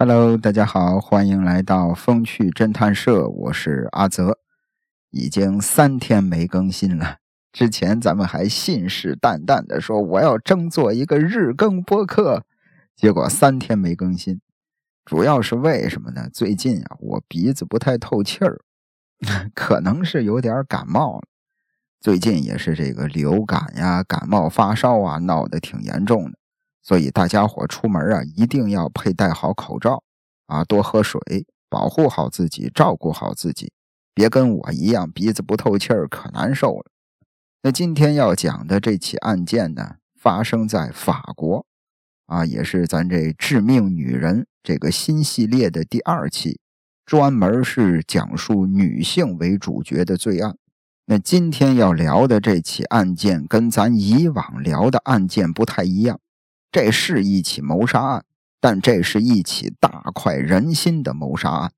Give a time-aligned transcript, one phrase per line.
[0.00, 4.38] Hello，大家好，欢迎来到风趣侦探社，我是阿泽。
[5.10, 7.16] 已经三天没更新了，
[7.52, 12.44] 之前咱们还信誓旦旦的说我要争做一个日更播客，
[12.94, 14.40] 结果三天没更新，
[15.04, 16.28] 主要是为什么呢？
[16.32, 18.60] 最近啊，我鼻子不太透气儿，
[19.52, 21.22] 可能是有点感冒了。
[22.00, 26.37] 最近也是这个流感呀、感冒发烧啊，闹得挺严重的。
[26.88, 30.02] 所以大家伙出门啊，一定要佩戴好口罩
[30.46, 31.20] 啊，多喝水，
[31.68, 33.70] 保护好自己，照顾好自己，
[34.14, 36.86] 别跟我一样鼻子不透气儿，可难受了。
[37.62, 41.66] 那今天要讲的这起案件呢，发生在法国，
[42.24, 46.58] 啊，也是咱这《致命女人》这个新系列的第二期，
[47.04, 50.56] 专门是讲述女性为主角的罪案。
[51.04, 56.18] 那今天要聊的这起案件，跟咱以往聊的案件不太一样。
[56.70, 58.24] 这是一起谋杀案，
[58.60, 61.72] 但这是一起大快人心的谋杀案。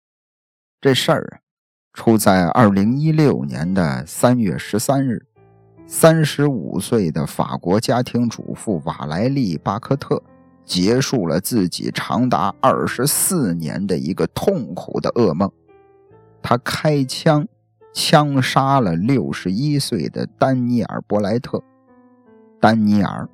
[0.81, 1.39] 这事儿啊，
[1.93, 5.27] 出在二零一六年的三月十三日。
[5.87, 10.23] 三十五岁的法国家庭主妇瓦莱丽·巴克特
[10.65, 15.51] 结束了自己长达二十四年的一个痛苦的噩梦。
[16.41, 17.47] 他开枪
[17.93, 21.63] 枪杀了六十一岁的丹尼尔·伯莱特。
[22.61, 23.29] 丹尼尔。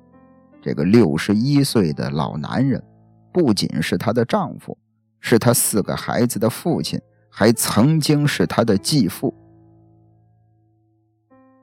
[0.67, 2.83] 这个六十一岁的老男人，
[3.31, 4.77] 不仅是她的丈夫，
[5.21, 9.33] 是她四个孩子的父亲，还曾经是她的继父。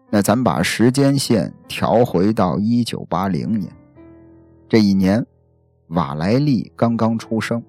[0.08, 3.70] 那咱把时间线调回到一九八零年，
[4.70, 5.22] 这一年，
[5.88, 7.62] 瓦莱丽刚刚出生，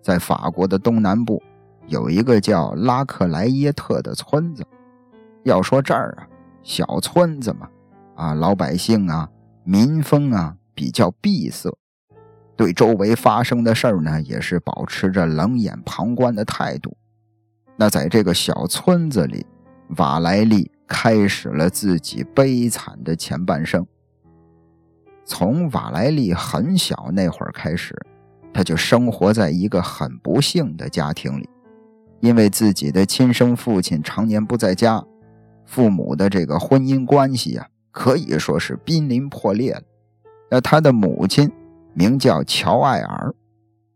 [0.00, 1.42] 在法国的东南部
[1.88, 4.64] 有一个叫拉克莱耶特的村子。
[5.42, 6.28] 要说这儿啊，
[6.62, 7.68] 小村子嘛，
[8.14, 9.28] 啊，老百姓啊，
[9.64, 10.56] 民风啊。
[10.74, 11.70] 比较闭塞，
[12.56, 16.96] 对周围发生的事儿呢，也是保持着冷眼旁观的态度。
[17.76, 19.46] 那在这个小村子里，
[19.96, 23.86] 瓦莱丽开始了自己悲惨的前半生。
[25.24, 27.94] 从瓦莱丽很小那会儿开始，
[28.52, 31.48] 他就生活在一个很不幸的家庭里，
[32.20, 35.04] 因为自己的亲生父亲常年不在家，
[35.64, 39.82] 父母的这个婚姻关系呀，可以说是濒临破裂了。
[40.50, 41.50] 那他的母亲
[41.94, 43.32] 名叫乔艾尔，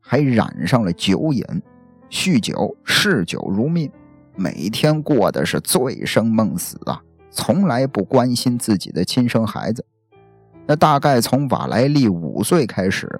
[0.01, 1.45] 还染上了酒瘾，
[2.09, 3.91] 酗酒，嗜酒如命，
[4.37, 9.85] 每天过的是醉生梦死啊，从来不关心自己的亲生孩子。
[10.67, 13.11] 那大概从瓦莱丽五岁开始，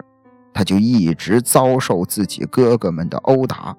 [0.53, 3.75] 他就一直遭受自己哥哥们的殴打，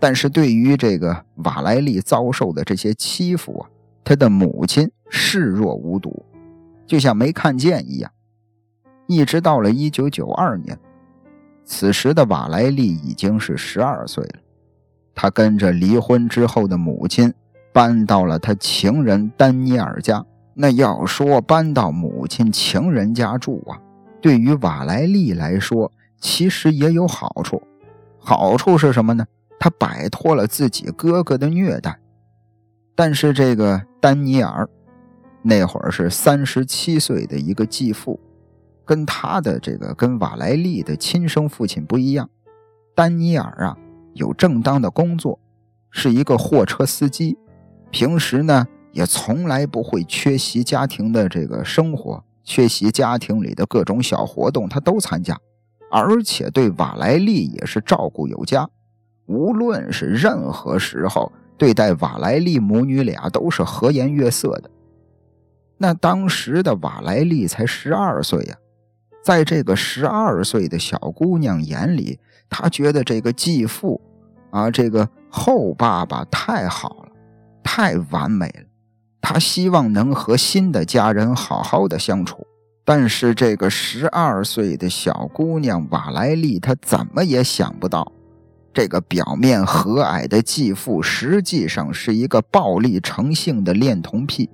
[0.00, 3.68] 但是对于这个瓦莱丽遭受的这些欺负啊，
[4.02, 6.24] 他的母亲视若无睹，
[6.86, 8.10] 就像没看见一样。
[9.06, 10.78] 一直到了一九九二年，
[11.64, 14.40] 此时的瓦莱丽已经是十二岁了。
[15.14, 17.32] 他跟着离婚之后的母亲
[17.72, 20.24] 搬到了他情人丹尼尔家。
[20.56, 23.80] 那要说搬到母亲情人家住啊，
[24.20, 25.90] 对于瓦莱丽来说
[26.20, 27.60] 其实也有好处。
[28.18, 29.26] 好处是什么呢？
[29.58, 31.98] 他摆脱了自己哥哥的虐待。
[32.94, 34.68] 但是这个丹尼尔
[35.42, 38.20] 那会儿是三十七岁的一个继父。
[38.84, 42.28] 跟他的这个跟瓦莱丽的亲生父亲不一样，
[42.94, 43.76] 丹尼尔啊
[44.12, 45.38] 有正当的工作，
[45.90, 47.38] 是一个货车司机，
[47.90, 55.38] 平时呢也从来不会缺席家庭的这个生活，缺席家庭里的各种小活动他都参加，
[55.90, 58.68] 而且对瓦莱丽也是照顾有加，
[59.26, 64.70] 无论是任何时候对待瓦莱丽母女俩都是和颜悦色的。
[65.78, 68.56] 那当时的瓦莱丽才十二岁呀。
[69.24, 72.18] 在这个十二岁的小姑娘眼里，
[72.50, 73.98] 她觉得这个继父，
[74.50, 77.12] 啊，这个后爸爸太好了，
[77.62, 78.66] 太完美了。
[79.22, 82.46] 她希望能和新的家人好好的相处。
[82.84, 88.12] 但是这个十二岁的小姑娘瓦莱丽，她怎么也想不到，
[88.74, 94.50] 这个表面和蔼的继父，实际上是一个暴力成性的恋童癖。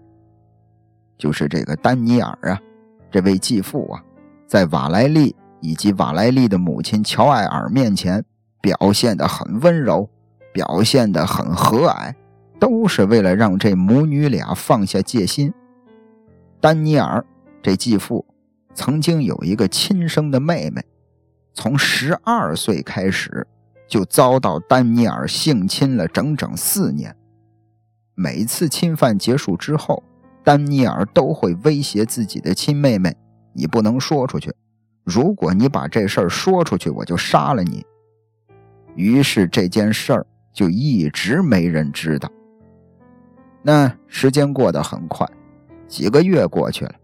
[1.19, 2.63] 就是这个丹尼尔啊，
[3.11, 4.05] 这位继父啊。
[4.51, 8.25] 在瓦莱丽以及瓦莱丽的母亲乔艾尔面前，
[8.61, 10.11] 表现得很温柔，
[10.53, 12.13] 表现得很和蔼，
[12.59, 15.55] 都是为了让这母女俩放下戒心。
[16.61, 17.25] 丹尼尔
[17.63, 18.27] 这继父
[18.75, 20.85] 曾经有一个亲生的妹妹，
[21.55, 23.47] 从十二岁开始
[23.87, 27.15] 就遭到丹尼尔性侵了整整四年。
[28.17, 30.03] 每次侵犯结束之后，
[30.43, 33.17] 丹尼尔都会威胁自己的亲妹妹。
[33.53, 34.53] 你不能说出去，
[35.05, 37.85] 如果你把这事儿说出去，我就杀了你。
[38.95, 42.31] 于是这件事儿就一直没人知道。
[43.63, 45.27] 那时间过得很快，
[45.87, 46.95] 几个月过去了，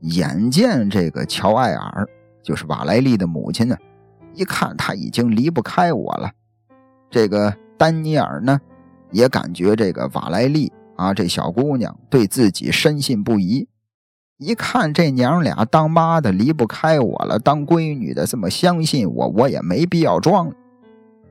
[0.00, 2.08] 眼见这个乔艾尔，
[2.42, 3.76] 就是瓦莱丽的母亲呢，
[4.34, 6.30] 一看他已经离不开我了。
[7.10, 8.60] 这个丹尼尔呢，
[9.10, 13.68] 也感觉这个瓦莱丽啊，这小姑娘对自己深信不疑。
[14.42, 20.52] 一看这娘俩当妈的离不开我了，当闺女的这么相信我，我也没必要装。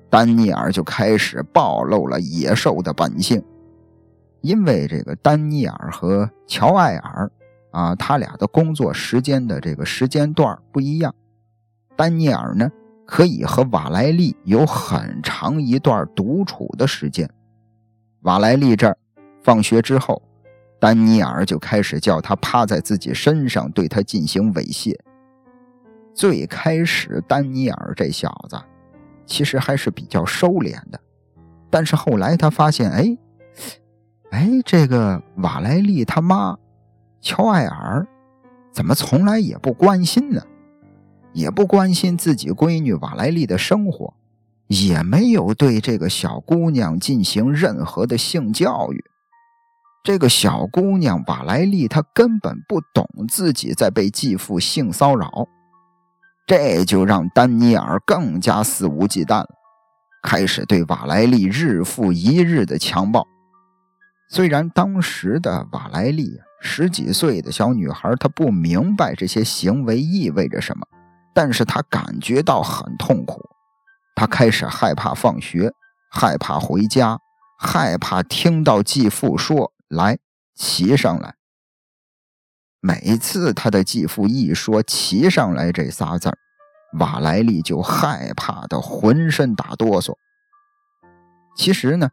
[0.09, 3.43] 丹尼尔就开始暴露了野兽的本性。
[4.39, 7.29] 因为这个丹尼尔和乔艾尔
[7.71, 11.13] 啊，他俩的工作时间的这个时间段不一样。
[11.97, 12.71] 丹尼尔呢，
[13.05, 17.29] 可以和瓦莱丽有很长一段独处的时间。
[18.21, 18.97] 瓦莱丽这儿
[19.43, 20.21] 放学之后，
[20.81, 24.98] 丹尼尔就开始叫他趴在自己身上，对他进行猥亵。
[26.12, 28.60] 最开始，丹尼尔这小子
[29.28, 31.00] 其实还是比较收敛的，
[31.69, 33.16] 但是后来他发现，哎。
[34.31, 36.57] 哎，这个瓦莱丽他妈
[37.22, 38.07] 乔艾尔
[38.72, 40.42] 怎么从来也不关心呢？
[41.31, 44.16] 也不关心自己闺女瓦莱丽的生活，
[44.66, 49.06] 也没有对这个小姑娘进行任何的性教育。
[50.03, 55.48] 这个小姑娘瓦莱丽她根本不懂自己在被继父性骚扰，
[56.48, 59.50] 这就让丹尼尔更加肆无忌惮了，
[60.24, 63.27] 开始对瓦莱丽日复一日的强暴。
[64.27, 70.83] 虽然当时的瓦莱丽十几岁的小女孩，她不明白这些行为意味着什么，
[71.36, 73.39] 但是她感觉到很痛苦。
[74.15, 75.71] 她开始害怕放学，
[76.09, 77.19] 害怕回家，
[77.59, 80.17] 害怕听到继父说“来
[80.55, 81.35] 骑上来”。
[82.81, 86.38] 每次他的继父一说“骑上来”这仨字儿，
[86.99, 90.15] 瓦莱丽就害怕的浑身打哆嗦。
[91.55, 92.09] 其实呢。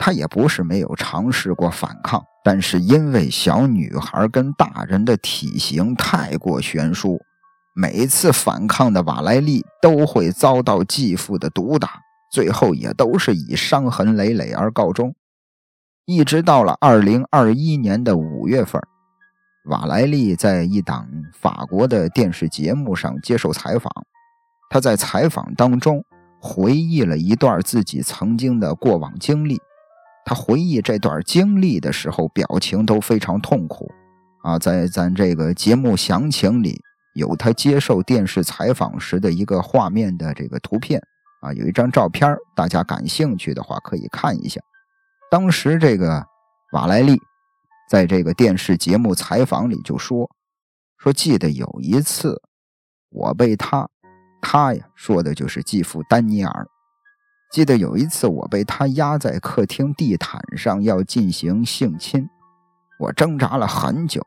[0.00, 7.20] 他也不是没有尝试过反抗，但是因为小女孩跟大人的体型太过悬殊，
[7.74, 15.12] 每次反抗的瓦莱丽都会遭到继父的毒打，最后也都是以伤痕累累而告终。
[16.10, 18.80] 一直到了二零二一年的五月份，
[19.66, 23.92] 瓦莱丽在一档法国的电视节目上接受采访，
[24.70, 26.02] 她在采访当中
[26.40, 29.60] 回忆了一段自己曾经的过往经历。
[30.24, 33.86] 他回忆这段经历的时候，表情都非常痛苦，
[34.42, 36.80] 啊，在咱这个节目详情里
[37.16, 41.02] 有他接受电视采访时的一个画面的这个图片，
[41.42, 44.58] 啊，有一张照片，大家感兴趣的话可以看一下。
[45.30, 46.24] 当时这个
[46.72, 47.20] 瓦莱丽
[47.90, 50.30] 在这个电视节目采访里就说，
[50.96, 52.40] 说记得有一次
[53.10, 53.86] 我被他，
[54.40, 56.66] 他呀说的就是继父丹尼尔。
[57.52, 62.26] 记得有一次，我被他压在客厅地毯上，要进行性侵。
[62.98, 64.22] 我挣扎了很久，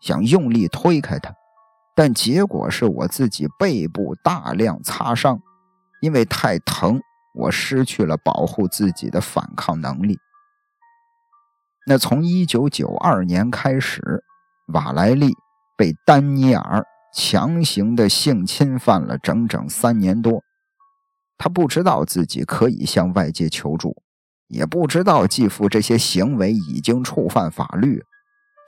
[0.00, 1.34] 想用力推开他，
[1.94, 5.40] 但结果是我自己背部大量擦伤。
[6.00, 7.00] 因为太疼，
[7.34, 10.18] 我失去了保护自己的反抗能力。
[11.84, 14.22] 那从1992年开始，
[14.72, 15.32] 瓦莱丽
[15.76, 20.42] 被丹尼尔强行的性侵犯了整整三年多。
[21.36, 23.96] 他不知道自己可以向外界求助，
[24.46, 28.00] 也不知道继父这些行为已经触犯法律。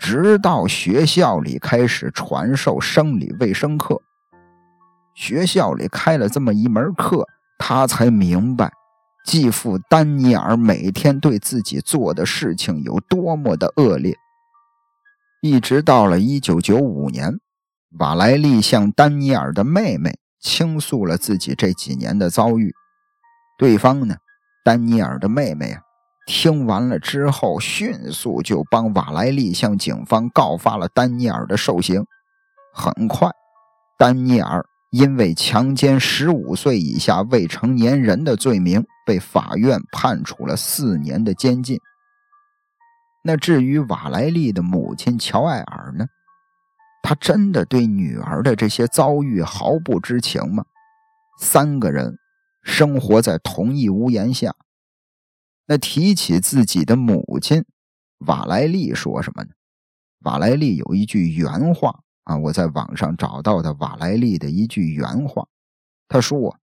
[0.00, 4.03] 直到学校里开始传授生理卫生课，
[5.15, 7.25] 学校里开了这么一门课，
[7.59, 8.73] 他才明白
[9.25, 14.14] 继父丹尼尔每天对自己做的事情有多么的恶劣。
[15.43, 17.40] 一直到了1995年，
[17.99, 20.19] 瓦莱丽向丹尼尔的妹妹。
[20.40, 22.75] 倾诉了自己这几年的遭遇，
[23.57, 24.16] 对方呢，
[24.62, 25.81] 丹尼尔的妹妹啊，
[26.26, 32.04] 听完了之后，迅速就帮瓦莱丽向警方告发了丹尼尔的受刑。
[32.75, 33.31] 很快，
[33.97, 41.81] 丹尼尔因为强奸十五岁以下未成年人的罪名，被法院判处了四年的监禁。
[43.25, 46.07] 那至于瓦莱丽的母亲乔艾尔呢？
[47.03, 50.65] 他真的对女儿的这些遭遇毫不知情吗？
[51.41, 52.17] 三个人
[52.63, 54.55] 生活在同一屋檐下，
[55.67, 57.65] 那提起自己的母亲，
[58.19, 59.51] 瓦莱丽说什么呢？
[60.21, 65.47] 瓦莱丽有一句原话啊，我在网上找到的瓦莱丽的一句原话，
[66.09, 66.57] 他说：“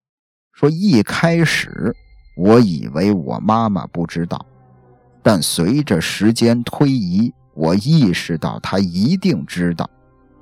[0.53, 1.95] 说一开始
[2.35, 4.45] 我以为我妈妈不知道，
[5.23, 9.89] 但随着时间推移，我意识到她一定知道。”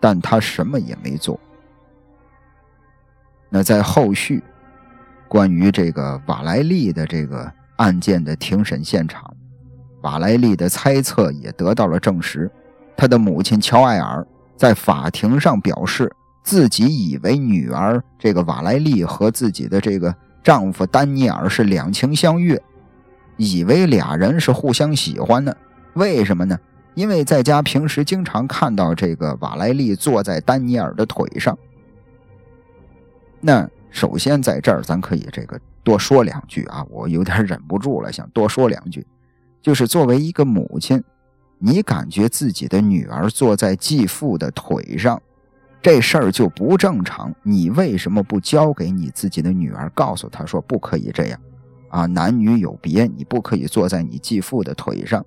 [0.01, 1.37] 但他什么也没做。
[3.49, 4.41] 那在后续，
[5.27, 9.35] 关于这个瓦莱丽的这个案件的庭审现场，
[10.03, 12.49] 瓦莱丽的猜测也得到了证实。
[12.95, 14.25] 他的母亲乔艾尔
[14.59, 16.11] 在法庭上表示，
[16.43, 20.13] 自己以为女儿这个瓦莱丽和自己的这个
[20.43, 22.61] 丈夫丹尼尔是两情相悦，
[23.37, 25.55] 以为俩人是互相喜欢的。
[25.93, 26.59] 为什么呢？
[26.93, 31.57] 因为在家平时经常看到这个瓦莱丽坐在丹尼尔的腿上。
[33.39, 39.07] 那首先在这儿，咱可以这个多说两句啊，我有点忍不住了，想多说两句。
[39.61, 41.01] 就是作为一个母亲，
[41.59, 45.21] 你感觉自己的女儿坐在继父的腿上，
[45.81, 47.33] 这事儿就不正常。
[47.43, 51.39] 你为什么不交给你自己的女儿，告诉她说不可以这样
[51.89, 52.05] 啊？
[52.05, 55.25] 男女有别，你不可以坐在你继父的腿上。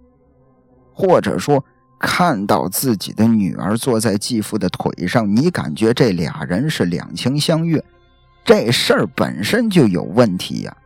[0.94, 1.64] 或者说，
[1.98, 7.82] 看到自己的女儿坐在继父的腿上，你感觉这俩人是两情相悦，
[8.44, 10.76] 这事儿本身就有问题呀。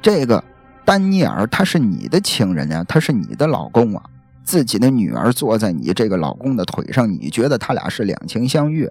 [0.00, 0.42] 这个
[0.84, 4.02] 丹尼尔他是你的情人呀，他是你的老公啊，
[4.46, 8.90] 自己的女儿坐在你这个老公的腿上，你觉得他俩是两情相悦？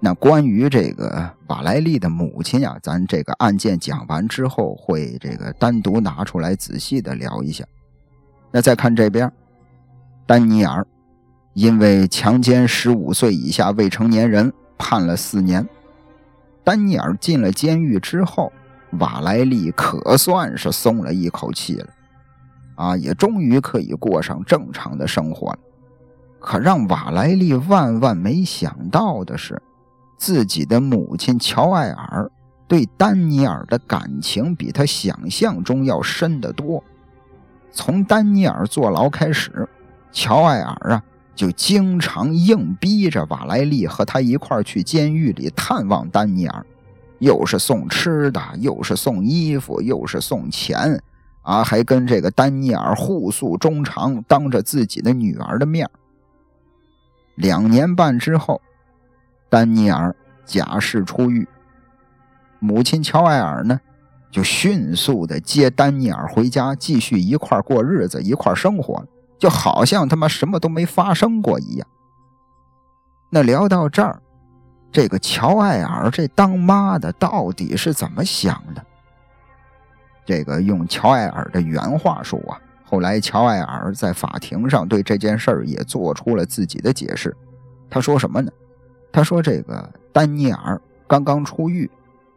[0.00, 7.64] 那关于这个瓦莱丽的母亲呀，咱这个案件讲完之后，会这个单独拿出来仔细的聊一下。
[8.50, 9.32] 那再看这边，
[10.26, 10.86] 丹尼尔
[11.54, 15.66] 因为强奸十五岁以下未成年人判了四年。
[16.64, 18.52] 丹尼尔进了监狱之后，
[18.98, 21.88] 瓦莱丽可算是松了一口气了，
[22.76, 25.58] 啊，也终于可以过上正常的生活了。
[26.38, 29.60] 可让瓦莱丽万万没想到的是，
[30.16, 32.30] 自己的母亲乔艾尔
[32.68, 36.82] 对丹尼尔的感情比他想象中要深得多。
[37.72, 39.68] 从丹尼尔坐牢开始，
[40.12, 41.02] 乔艾尔啊
[41.34, 46.64] 就经常硬逼着瓦莱丽和他一块去监狱里探望丹尼尔，
[47.18, 50.98] 又是送吃的，又是送衣服，又是送钱，
[51.46, 55.88] 啊，还跟这个丹尼尔互诉衷肠，当着自己的女儿的面
[57.36, 58.60] 两年半之后，
[59.48, 61.46] 丹尼尔假释出狱，
[62.58, 63.80] 母亲乔艾尔呢？
[64.28, 69.06] 就迅速的接丹尼尔回家，继续一块过日子，一块生活，
[69.38, 71.86] 就好像他妈什么都没发生过一样。
[73.30, 74.20] 那聊到这儿，
[74.90, 78.84] 这个乔艾尔这当妈的到底是怎么想的？
[80.26, 87.34] 这个用乔艾尔的原话说啊，后来乔艾尔在法庭上对这件事儿也做出了自己的解释。
[87.88, 88.50] 他说什么呢？
[89.12, 91.90] 他说这个丹尼尔刚刚出狱，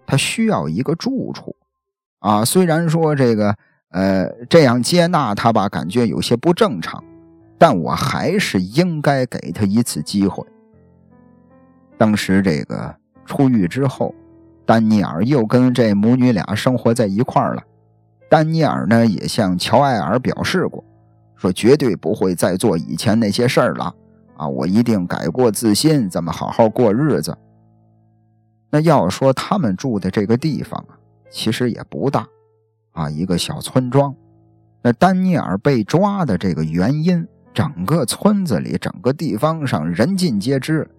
[0.06, 1.56] 他需要一个住处。
[2.20, 3.56] 啊，虽然说这个，
[3.90, 7.04] 呃，这样接纳他吧，感觉有些不正常，
[7.58, 10.46] 但我还是应该给他一次机会。
[11.98, 14.14] 当时这个出狱之后，
[14.66, 17.64] 丹尼尔又跟这母女俩生活在一块儿了。
[18.30, 20.84] 丹尼尔呢，也向乔艾尔表示过，
[21.36, 23.94] 说绝对不会再做以前那些事儿了。
[24.38, 27.36] 啊，我一定改过自新，咱们好好过日子。
[28.70, 30.96] 那要说他们住的这个地方啊。
[31.32, 32.28] 其实也不大，
[32.92, 34.16] 啊，一个小村庄。
[34.82, 40.90] 那丹尼尔被抓的这个原因，整个村子里、整个地方上人尽皆知。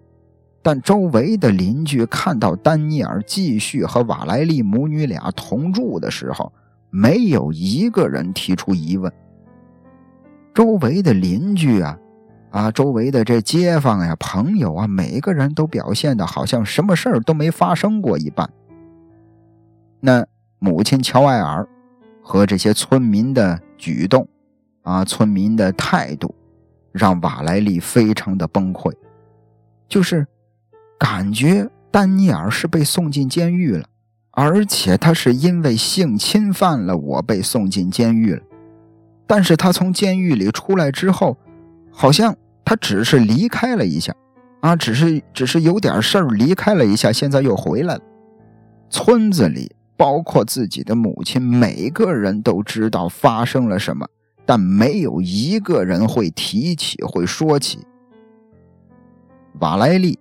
[0.63, 6.53] 但周围的邻居看到丹尼尔继续和瓦莱丽母女俩同住的时候，
[6.91, 9.13] 没有一个人提出疑问。
[10.53, 11.99] 周围的邻居啊，
[12.51, 18.51] 啊，周围的这街坊呀、朋友啊，每个人都表现的好像什么事儿都没发生过一般。
[20.01, 20.27] 那
[20.59, 21.67] 母亲乔艾尔
[22.23, 24.27] 和这些村民的举动，
[24.83, 26.35] 啊，村民的态度，
[26.91, 28.93] 让瓦莱丽非常的崩溃，
[29.89, 30.27] 就是
[30.99, 33.85] 感觉丹尼尔是被送进监狱了，
[34.43, 38.43] 而且他是因为性侵犯了我被送进监狱了，
[39.27, 41.37] 但是他从监狱里出来之后，
[41.91, 44.15] 好像他只是离开了一下，
[44.61, 48.01] 啊，只是只是有点事儿离开了一下，现在又回来了，
[48.89, 49.71] 村子里。
[50.01, 54.09] 包括自己的母亲，每个人都知道发生了什么，
[54.47, 57.81] 但没有一个人会提起、会说起。
[59.59, 60.19] 瓦莱丽，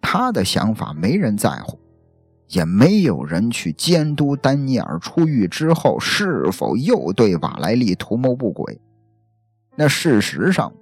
[0.00, 1.78] 他的想法没人在乎，
[2.48, 8.80] 也没有人去监督丹尼尔出狱之后是否又对瓦莱丽图谋不轨。
[9.76, 10.72] 那事实上，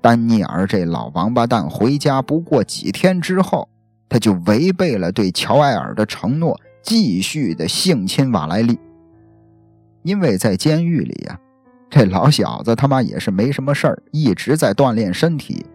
[0.00, 3.68] 丹尼尔这老王八蛋回家不过几天之后，
[4.08, 6.58] 他就违背了对乔艾尔的承诺。
[6.82, 8.78] 继续的性侵瓦莱丽，
[10.02, 11.38] 因为在监狱里呀，
[11.90, 15.66] 这老小子他妈也是没什么事儿，一直在锻炼身体，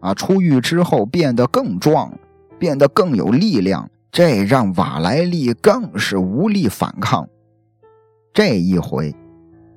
[0.00, 2.12] 啊，出狱之后变得更壮，
[2.58, 7.26] 变得更有力量，这让瓦莱丽更是无力反抗。
[8.34, 9.14] 这一回，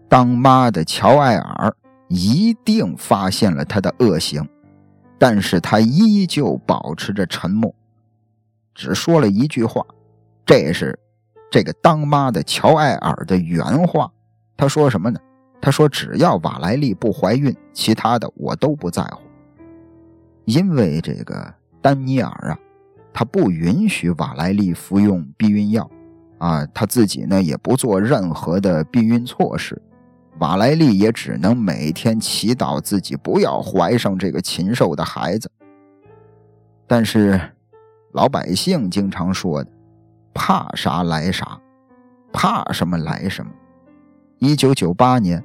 [0.09, 1.73] 当妈的乔艾尔
[2.09, 4.45] 一定发现了他的恶行，
[5.17, 7.73] 但是他依旧保持着沉默，
[8.73, 9.81] 只说了一句话。
[10.45, 10.99] 这是
[11.49, 14.11] 这个当妈的乔艾尔的原话。
[14.57, 15.19] 他说什么呢？
[15.61, 19.21] 他说：“只要瓦莱丽不怀孕，其他的我都不在乎。”
[20.43, 22.59] 因为这个丹尼尔啊，
[23.15, 25.89] 他不允许瓦莱丽服用避孕药。
[26.37, 29.81] 啊，他自己呢也不做任何的避孕措施，
[30.39, 35.49] 瓦莱丽也只能每天祈祷自己不要怀上这个禽兽的孩子。
[36.85, 37.39] 但是
[38.11, 39.71] 老百姓经常说的
[40.35, 41.57] “怕啥来啥，
[42.33, 43.49] 怕什么来什么”。
[44.39, 45.41] 一九九八年，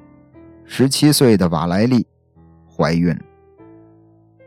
[0.65, 2.05] 十七岁的瓦莱丽
[2.67, 3.21] 怀孕了，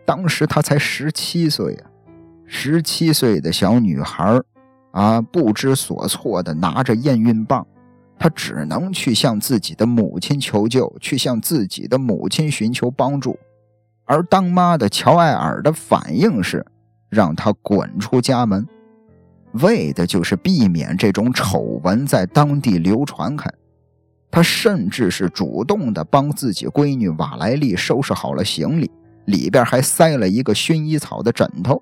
[0.04, 1.90] 当时她才十七岁啊，
[2.46, 4.40] 十七岁的小女孩
[4.92, 7.66] 啊，不知所措的拿着验孕棒，
[8.18, 13.38] 他只能去向自己的母亲求救，去向自己的母亲寻求帮助。
[14.04, 16.64] 而当妈的乔艾尔的反应是
[17.08, 18.66] 让他滚出家门，
[19.54, 23.50] 为的就是避免这种丑闻在当地流传开。
[24.30, 28.90] 他甚至是主动的帮自己闺女瓦莱丽收拾好了行李，
[29.26, 31.80] 里边还塞了一个薰衣草的枕头。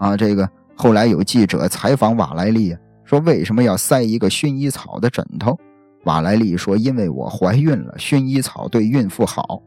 [0.00, 0.48] 啊，这个。
[0.74, 5.54] 后来有记者采访瓦莱丽，说为什么要塞一个薰衣草的枕头？
[6.04, 9.62] 瓦莱丽说：“因为我怀孕了，薰衣草对孕妇好。”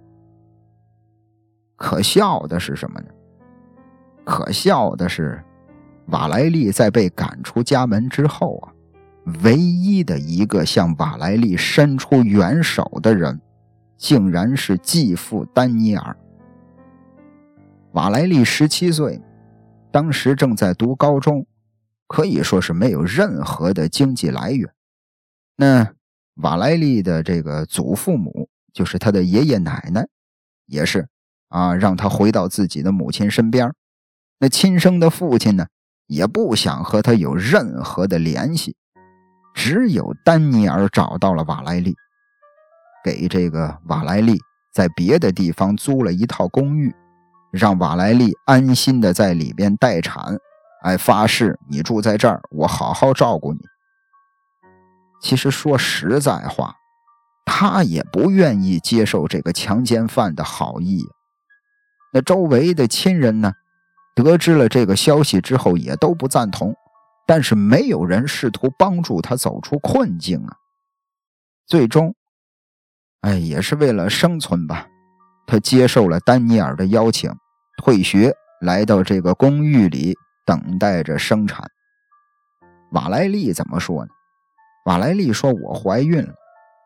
[1.78, 3.06] 可笑的是什么呢？
[4.24, 5.40] 可笑的是，
[6.08, 8.74] 瓦莱丽在被赶出家门之后啊，
[9.44, 13.40] 唯一的一个向瓦莱丽伸出援手的人，
[13.98, 16.18] 竟然是继父丹尼尔。
[17.92, 19.22] 瓦莱丽十七岁。
[19.94, 21.46] 当时正在读高中，
[22.08, 24.74] 可以说是没有任何的经济来源。
[25.56, 25.94] 那
[26.38, 30.08] 瓦莱丽的这个祖父母，就是他的爷爷奶奶，
[30.66, 31.08] 也是
[31.50, 33.72] 啊，让他回到自己的母亲身边。
[34.40, 35.68] 那亲生的父亲呢，
[36.08, 38.76] 也不想和他有任何的联系。
[39.54, 41.96] 只有丹尼尔找到了瓦莱丽，
[43.04, 44.40] 给这个瓦莱丽
[44.74, 46.92] 在别的地方租了一套公寓。
[47.54, 50.36] 让瓦莱丽安心的在里边待产，
[50.82, 53.60] 哎，发誓你住在这儿，我好好照顾你。
[55.22, 56.74] 其实说实在话，
[57.46, 61.06] 他也不愿意接受这个强奸犯的好意。
[62.12, 63.54] 那周围的亲人呢，
[64.16, 66.74] 得知了这个消息之后也都不赞同，
[67.28, 70.58] 但是没有人试图帮助他走出困境啊。
[71.68, 72.16] 最终，
[73.22, 74.88] 哎，也是为了生存吧，
[75.46, 77.32] 他接受了丹尼尔的邀请。
[77.78, 81.70] 退学，来到这个公寓里等待着生产。
[82.92, 84.12] 瓦莱丽怎么说呢？
[84.86, 86.34] 瓦莱丽说：“我怀孕了，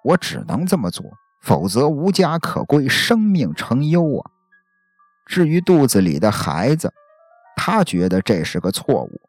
[0.04, 1.06] 我只能这么做，
[1.42, 4.32] 否则无家可归，生命成忧啊。”
[5.26, 6.94] 至于肚子里的孩子，
[7.56, 9.20] 他觉得这是个错误，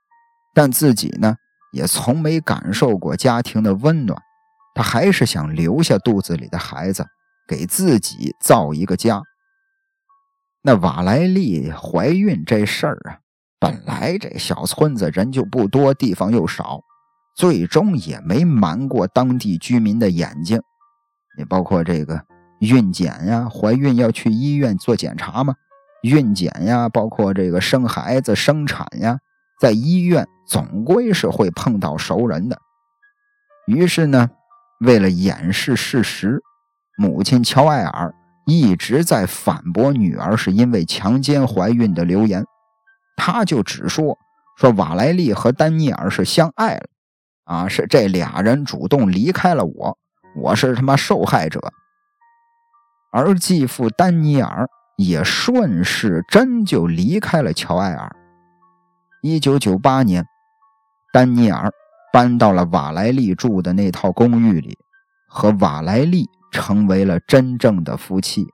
[0.54, 1.34] 但自己呢，
[1.72, 4.16] 也从没感受过家庭的温暖，
[4.74, 7.04] 他还是想留下肚子里的孩子，
[7.48, 9.20] 给自己造一个家。
[10.68, 13.16] 那瓦莱丽怀孕这事儿啊，
[13.58, 16.82] 本来这小村子人就不多，地方又少，
[17.34, 20.60] 最终也没瞒过当地居民的眼睛。
[21.38, 22.22] 也包括这个
[22.58, 25.54] 孕检呀，怀孕要去医院做检查嘛。
[26.02, 29.18] 孕检呀，包括这个生孩子、生产呀，
[29.58, 32.58] 在医院总归是会碰到熟人的。
[33.64, 34.28] 于是呢，
[34.80, 36.42] 为了掩饰事实，
[36.98, 38.14] 母亲乔艾尔。
[38.50, 42.42] 一直在反驳女儿是因为强奸怀孕的流言，
[43.14, 44.16] 他就只说
[44.56, 46.86] 说瓦莱丽和丹尼尔是相爱了，
[47.44, 49.98] 啊，是这俩人主动离开了我，
[50.34, 51.60] 我是他妈受害者。
[53.12, 58.10] 而继父丹尼尔也顺势真就离开了乔艾尔。
[59.20, 60.24] 一九九八年，
[61.12, 61.70] 丹尼尔
[62.14, 64.78] 搬到了瓦莱丽住的那套公寓里，
[65.28, 66.26] 和瓦莱丽。
[66.50, 68.46] 成为了真正的夫妻。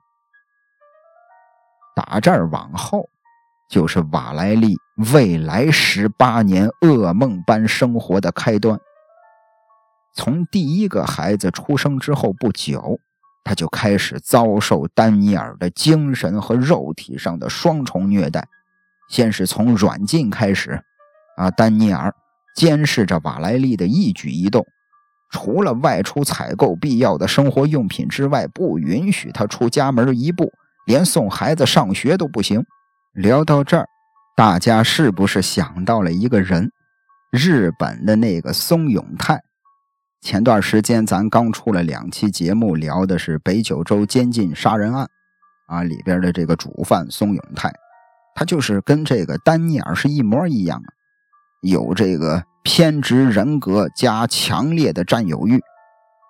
[1.95, 3.09] 打这儿往后，
[3.69, 4.75] 就是瓦莱丽
[5.13, 8.77] 未来十八年噩梦般生活的开端。
[10.13, 12.99] 从第一个孩子出生之后不久，
[13.43, 18.47] 他就开始遭受丹尼尔的精神和肉体上的双重虐待。
[19.09, 20.81] 先是从软禁开始，
[21.37, 22.13] 啊，丹尼尔
[22.55, 24.65] 监视着瓦莱丽的一举一动。
[25.35, 30.49] 除了外出采购必要的生活用品之外，不允许他出家门一步，
[30.87, 32.63] 连送孩子上学都不行。
[33.11, 33.85] 聊到这儿，
[34.37, 36.71] 大家是不是想到了一个人？
[37.31, 39.41] 日本的那个松永泰。
[40.21, 45.05] 前段时间咱刚出了两期节目，聊的是北九州监禁杀人案，
[45.67, 47.73] 啊，里边的这个主犯松永泰，
[48.35, 50.81] 他就是跟这个丹尼尔是一模一样，
[51.61, 55.61] 有这个偏执人格加强烈的占有欲，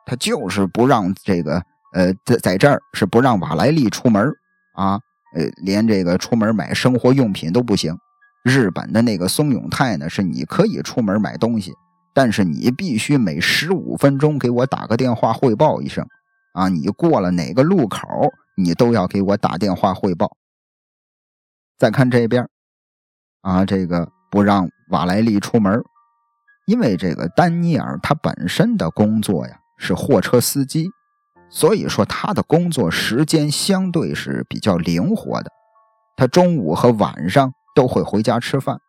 [0.06, 4.32] 他就是不让这个呃在在这儿是不让瓦莱丽出门
[4.76, 5.00] 啊，
[5.34, 7.98] 呃，连这个出门买生活用品都不行。
[8.44, 11.74] 日本的那个松永泰呢，是你可以出门买东西。
[12.14, 16.06] 但是你必须每十五分钟给我打个电话汇报一声，
[16.54, 18.08] 啊，你过了哪个路口，
[18.56, 20.32] 你都要给我打电话汇报。
[21.78, 22.48] 再看这边，
[23.42, 25.84] 啊，这个不让瓦莱丽出门，
[26.66, 30.90] 因为这个丹尼尔他本身的工作呀是货车司机，
[31.50, 35.52] 所以说他的工作时间相对是比较灵活的，
[36.16, 38.80] 他中午和晚上都会回家吃饭。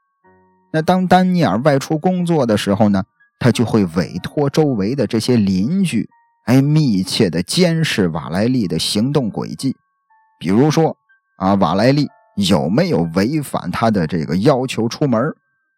[0.72, 3.04] 那当丹尼尔外出工作的时候呢？
[3.38, 6.08] 他就会委托周围的这些邻居，
[6.46, 9.76] 哎，密切的监视瓦莱丽的行动轨迹。
[10.40, 10.96] 比如说，
[11.36, 15.20] 啊，瓦莱丽有没有违反他的这个要求出门，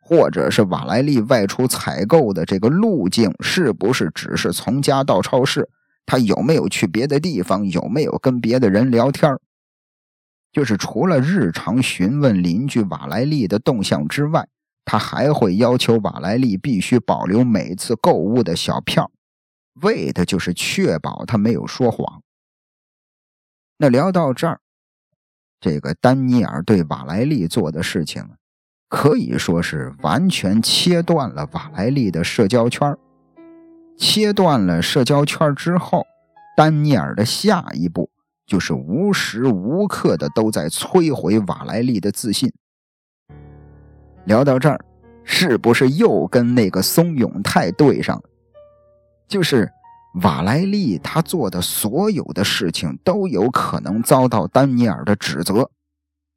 [0.08, 5.68] 或者是瓦莱丽外出采购的这个路径是不是只是从家到超市？
[6.06, 7.68] 他有没有去别的地方？
[7.68, 9.38] 有没有跟别的人聊天？
[10.50, 14.48] 就是除了日常询问邻居瓦莱丽的动向之外。
[14.90, 19.10] 他还会要求瓦莱丽必须保留每次购物的小票，
[19.82, 22.22] 为的就是确保他没有说谎。
[23.76, 24.62] 那聊到这儿，
[25.60, 28.30] 这个丹尼尔对瓦莱丽做的事情，
[28.88, 32.96] 可以说是完全切断了瓦莱丽的社交圈
[33.96, 36.06] 切断了社交圈之后，
[36.56, 38.08] 丹尼尔的下一步
[38.46, 42.52] 就是无时无刻的都在摧毁瓦莱丽的自信。
[44.24, 44.78] 聊到这儿，
[45.24, 48.22] 是不是又跟那个松永泰对上了？
[49.26, 49.70] 就是
[50.22, 55.68] 瓦莱丽，他做的所有的事情都有可能遭到丹尼尔的指责。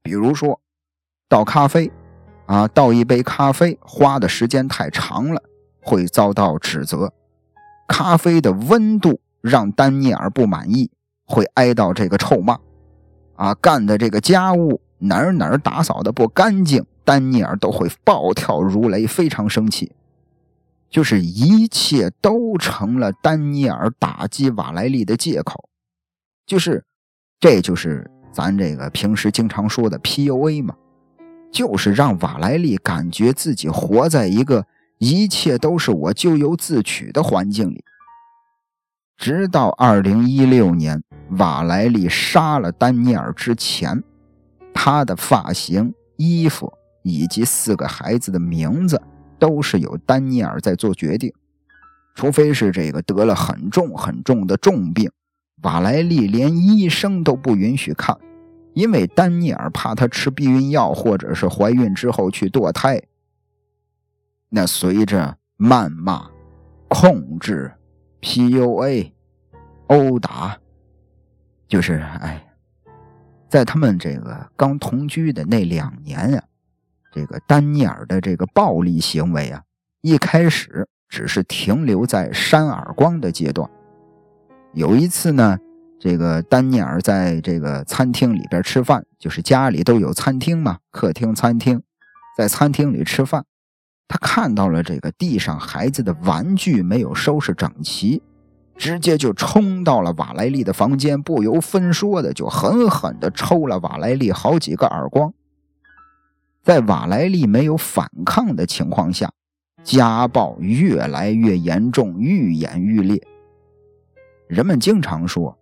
[0.04, 0.60] 比如说，
[1.30, 1.92] 倒咖啡，
[2.52, 5.42] 啊，倒一杯咖啡花的时间太长了，
[5.82, 7.08] 会遭到指责；
[7.88, 10.92] 咖啡的温度让丹尼尔不满意，
[11.26, 12.60] 会挨到这个臭骂。
[13.38, 16.86] 啊，干的这个家务哪儿哪儿打扫的不干净。
[17.06, 19.94] 丹尼尔都会暴跳如雷，非常生气，
[20.90, 25.70] 就是一切都成了丹尼尔打击瓦莱丽的借口，
[26.46, 26.84] 就是，
[27.40, 30.76] 这就是咱这个平时经常说的 PUA 嘛，
[31.52, 34.66] 就是让瓦莱丽感觉自己活在一个
[34.98, 37.84] 一切都是我咎由自取的环境里。
[39.18, 41.04] 直到二零一六年，
[41.38, 44.04] 瓦莱丽杀了丹尼尔之前，
[44.74, 46.74] 他的发型、衣服。
[47.04, 49.02] 以及四个孩子的名字
[49.40, 51.34] 都是由丹尼尔在做决定，
[52.14, 55.10] 除非是这个得了很重很重的重病，
[55.64, 58.16] 瓦莱丽连医生都不允许看，
[58.74, 63.02] 因为丹尼尔怕她吃避孕药，或者是怀孕之后去堕胎。
[64.50, 66.30] 那随着谩骂、
[66.88, 67.72] 控制、
[68.22, 69.12] PUA、
[69.88, 70.58] 殴打，
[71.68, 72.46] 就是哎，
[73.50, 76.44] 在他们这个刚同居的那两年啊。
[77.14, 79.62] 这个丹尼尔的这个暴力行为啊，
[80.00, 83.70] 一开始只是停留在扇耳光的阶段。
[84.74, 85.60] 有一次呢，
[86.04, 91.84] 这个丹尼尔在这个餐厅里边吃饭，就是家里都有餐厅嘛，客厅、餐厅，
[92.36, 93.46] 在餐厅里吃饭，
[94.08, 98.24] 他看到了这个地上孩子的玩具没有收拾整齐，
[98.76, 105.32] 直接就冲到了瓦莱丽的房间，不由分说的就狠狠地抽了瓦莱丽好几个耳光。
[106.64, 109.32] 在瓦莱丽没有反抗的情况下，
[109.84, 113.22] 家暴越来越严重，愈演愈烈。
[114.48, 115.60] 人们经常说，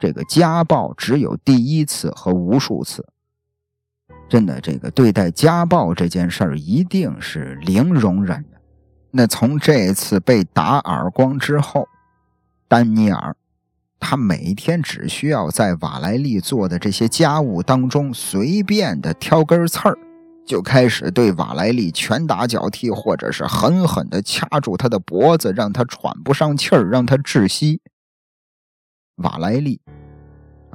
[0.00, 3.06] 这个家暴只有第一次和无数次。
[4.28, 8.60] 真的，这个对待家暴这件事儿一定是零容忍的。
[9.10, 11.88] 那从这次被打耳光之后，
[12.68, 13.34] 丹尼尔
[13.98, 19.98] 他每天只需要在瓦莱丽做的这些家务当中随便的挑根刺儿。
[20.46, 27.82] 就开始对瓦莱丽拳打脚踢，或者是狠狠地掐住他的脖子，让他喘不上气儿，让他窒息。
[29.16, 29.80] 瓦莱丽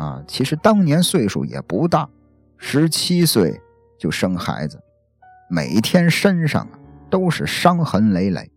[0.03, 2.09] 啊，其实当年岁数也不大，
[2.57, 3.61] 十七岁
[3.97, 4.81] 就生孩子，
[5.49, 6.67] 每天身上
[7.09, 8.51] 都是伤痕累累，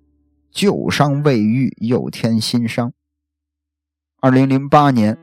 [0.51, 2.93] 旧伤未愈又添新伤。
[4.21, 5.17] 二零零八年，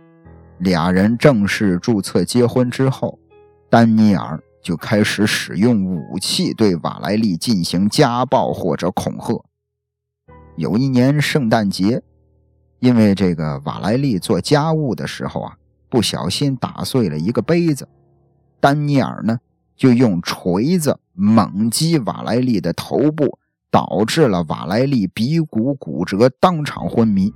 [0.60, 3.20] 俩人正式注册结婚之后，
[3.70, 4.42] 丹尼尔。
[4.64, 9.44] 就开始使用武器对瓦莱丽进行家暴或者恐吓。
[10.56, 12.02] 有一年圣诞节，
[12.80, 15.58] 因为这个瓦莱丽做家务的时候啊，
[15.94, 17.88] 不小心打碎了一个杯子，
[18.60, 19.38] 丹尼尔呢
[19.76, 23.38] 就用锤子猛击瓦莱丽的头部，
[23.70, 27.32] 导致了瓦莱丽鼻骨骨折，当场昏迷。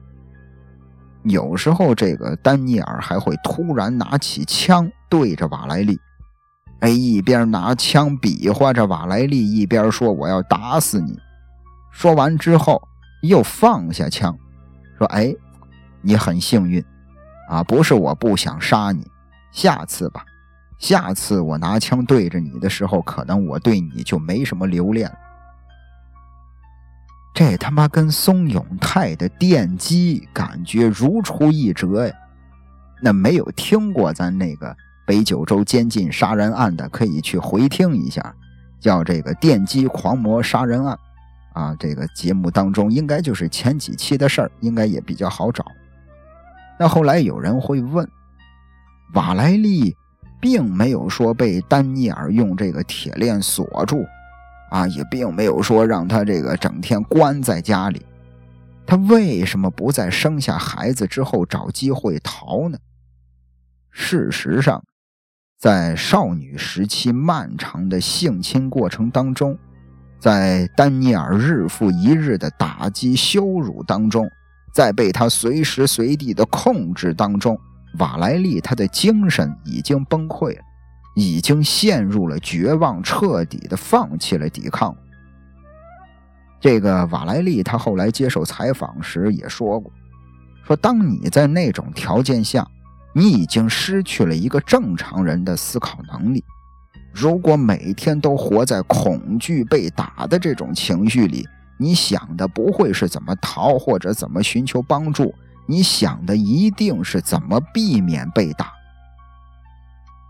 [1.21, 5.99] 有时候，这个丹尼尔还会突然拿起枪对着瓦莱丽，
[6.79, 11.15] 哎，一边拿枪比划着瓦莱丽，一边说：“我要打死你。”
[11.93, 12.81] 说完之后，
[13.21, 14.35] 又放下枪，
[14.97, 15.31] 说：“哎，
[16.01, 16.83] 你很幸运
[17.47, 19.09] 啊，不是我不想杀你，
[19.51, 20.23] 下次吧，
[20.77, 25.17] 下次我拿枪对着你的时候，可能我对你就没什么留恋了。”
[27.33, 32.13] 这他妈跟松永泰的电击感觉如出一辙呀！
[32.99, 38.33] 那没有听过咱那个北九州监禁杀人案的，可以去回听一下，
[38.79, 40.97] 叫这个电击狂魔杀人案
[41.53, 41.75] 啊。
[41.79, 45.63] 这个节目当中应该就是前几期的事儿，应该也比较好找。
[46.79, 48.09] 那后来有人会问，
[49.13, 49.95] 瓦莱丽
[50.39, 54.05] 并没有说被丹尼尔用这个铁链锁住。
[54.69, 58.05] 啊，也并没有说让他这个整天关在家里，
[58.85, 62.77] 他为什么不在生下孩子之后找机会逃呢？
[63.91, 64.83] 事实上，
[65.57, 69.57] 在少女时期漫长的性侵过程当中，
[70.19, 74.29] 在丹尼尔日复一日的打击羞辱当中，
[74.77, 77.59] 在被他随时随地的控制当中，
[77.97, 80.61] 瓦莱丽她的精神已经崩溃了。
[81.15, 84.95] 已经陷入了绝望，彻底的放弃了抵抗。
[86.61, 89.91] 这个瓦莱丽，他后来接受采访时也说过
[90.63, 92.67] ：“说当你在那种条件下，
[93.13, 96.43] 你已经失去了一个正常人的思考能力。
[97.11, 105.33] 如果每天都活在恐惧被打的这种情绪里，你想的不会是怎么逃或者怎么寻求帮助，
[105.65, 108.71] 你想的一定是怎么避免被打。”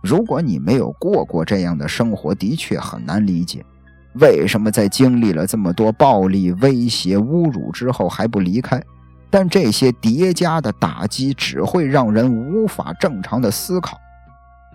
[0.04, 3.66] 如果你没有过过这样的生活，的确很难理解，
[4.14, 8.82] 为什么在经历了这么多暴力、威胁、侮辱之后还不离开。
[9.30, 14.00] 但这些叠加的打击只会让人无法正常的思考。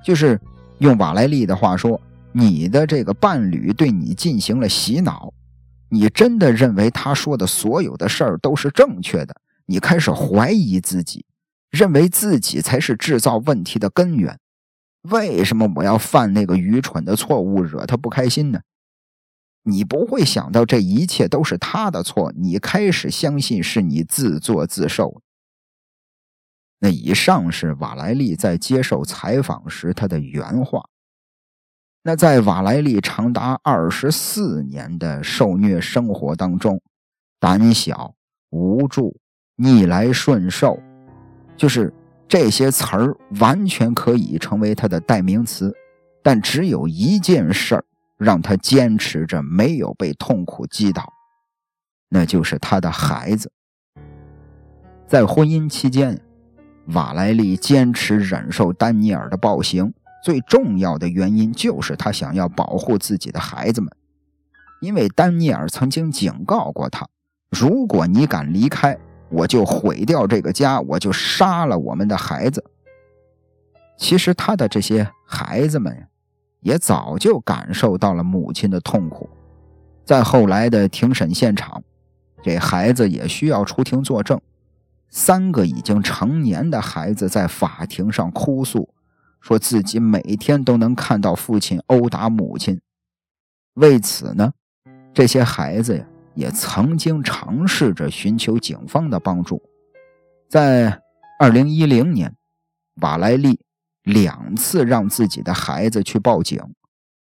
[0.04, 0.38] 就是
[0.78, 1.98] 用瓦莱丽的话说，
[2.32, 5.32] 你的这个伴侣对你进行了洗脑，
[5.94, 11.26] 你真的认为他说的所有的事儿都是正确的，你开始怀疑自己，
[11.68, 14.38] 认为自己才是制造问题的根源。
[15.02, 18.60] 为什么我要犯那个愚蠢的错误，惹他不开心呢？
[19.64, 25.20] 你不会想到这一切都是他的错，你开始相信是你自作自受。
[26.78, 30.88] 那以上是瓦莱丽在接受采访时他的原话。
[32.02, 36.80] 那在瓦莱丽长达二十四年的受虐生活当中，
[37.38, 38.14] 胆小、
[38.50, 39.16] 无助、
[39.56, 40.78] 逆来顺受，
[41.56, 41.92] 就是。
[42.28, 45.70] 这些词儿完全可以成为他的代名词，
[46.22, 47.84] 但只有一件事儿
[48.16, 51.12] 让他坚持着没有被痛苦击倒，
[52.08, 53.52] 那就是他的孩子。
[55.06, 56.18] 在婚姻期间，
[56.94, 63.90] 瓦莱丽坚持忍受丹尼尔的暴行，最重要的原因就是他想要保护自己的孩子们，
[64.80, 67.08] 因为丹尼尔曾经警告过他：
[67.50, 68.98] 如果你敢离开。
[69.34, 72.62] 我就毁掉这个家，我就杀了我们的孩子。
[73.96, 76.06] 其实他的这些孩子们
[76.60, 79.30] 也早就感受到了母亲的痛苦。
[80.04, 81.82] 在后来的庭审现场，
[82.42, 84.38] 这孩子也需要出庭作证。
[85.08, 88.91] 三个已经成年的孩子在法庭上哭诉，
[89.42, 92.80] 说自己每天都能看到父亲殴打母亲。
[93.74, 94.54] 为此呢，
[95.12, 96.06] 这些孩子呀。
[96.34, 99.60] 也曾经尝试着寻求警方的帮助，
[100.48, 101.02] 在
[101.38, 102.34] 二零一零年，
[103.02, 103.60] 瓦莱丽
[104.02, 106.58] 两次让自己的孩子去报警，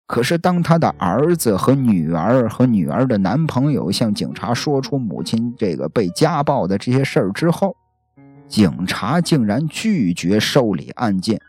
[0.08, 7.76] 可是当他的儿子和女儿和女儿的男朋友向警察说出母亲这个被家暴的这些事儿之后，
[8.48, 11.40] 警察竟然拒绝受理案件。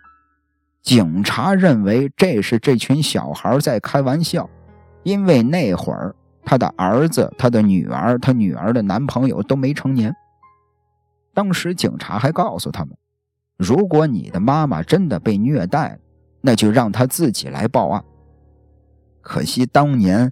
[0.81, 4.49] 警察认为这是这群小孩在开玩笑，
[5.03, 6.15] 因为那会儿。
[6.45, 10.15] 他的儿子、他的女儿、他女儿的男朋友都没成年。
[11.31, 12.97] 当时警察还告诉他们
[13.55, 15.99] ：“如果你的妈妈真的被虐待了，
[16.41, 18.03] 那就让她自己来报案。”
[19.21, 20.31] 可惜当年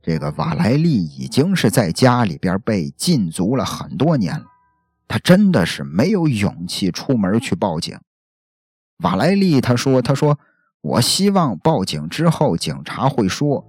[0.00, 4.46] 这个瓦莱丽已经是在家里边被禁足了很多年了，
[5.06, 7.98] 他真的是没有勇气出门去报警。
[9.02, 10.38] 瓦莱丽他说：“他说
[10.80, 13.64] 我希望报警之后，警察会说，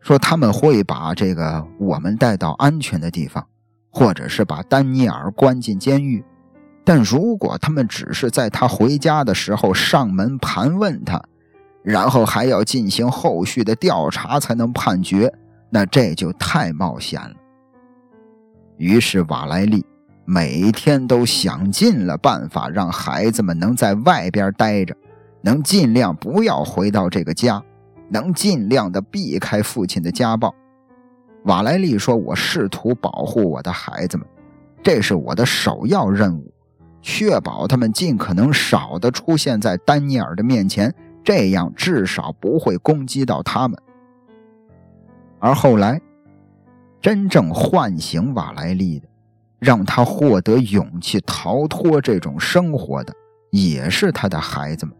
[0.00, 3.46] 说他们会把这个我们带到安全的地方，
[3.90, 6.24] 或者是把丹尼尔关进监狱。
[6.84, 11.22] 但如果他们只是在他回家的时候上门盘问他，
[11.82, 15.32] 然后还要进行后续的调查才能判决，
[15.70, 17.34] 那这就太冒险了。
[18.78, 19.84] 于是瓦莱丽
[20.24, 24.96] 每天都想尽了办法，让孩子们能在外边待着，
[25.40, 27.62] 能尽量不要回到这个家，
[28.08, 30.54] 能尽量的避开父亲的家暴。
[31.44, 34.26] 瓦莱丽说：“我试图保护我的孩子们，
[34.82, 36.52] 这是我的首要任务。”
[37.04, 43.76] 确保他们尽可能少的出现在丹尼尔的面前，这样至少不会攻击到他们。
[45.40, 46.00] 而后来，
[47.00, 49.08] 真正唤醒瓦莱利的，
[49.62, 53.14] 让他获得勇气逃脱这种生活的，
[53.52, 54.92] 也是他的孩子们。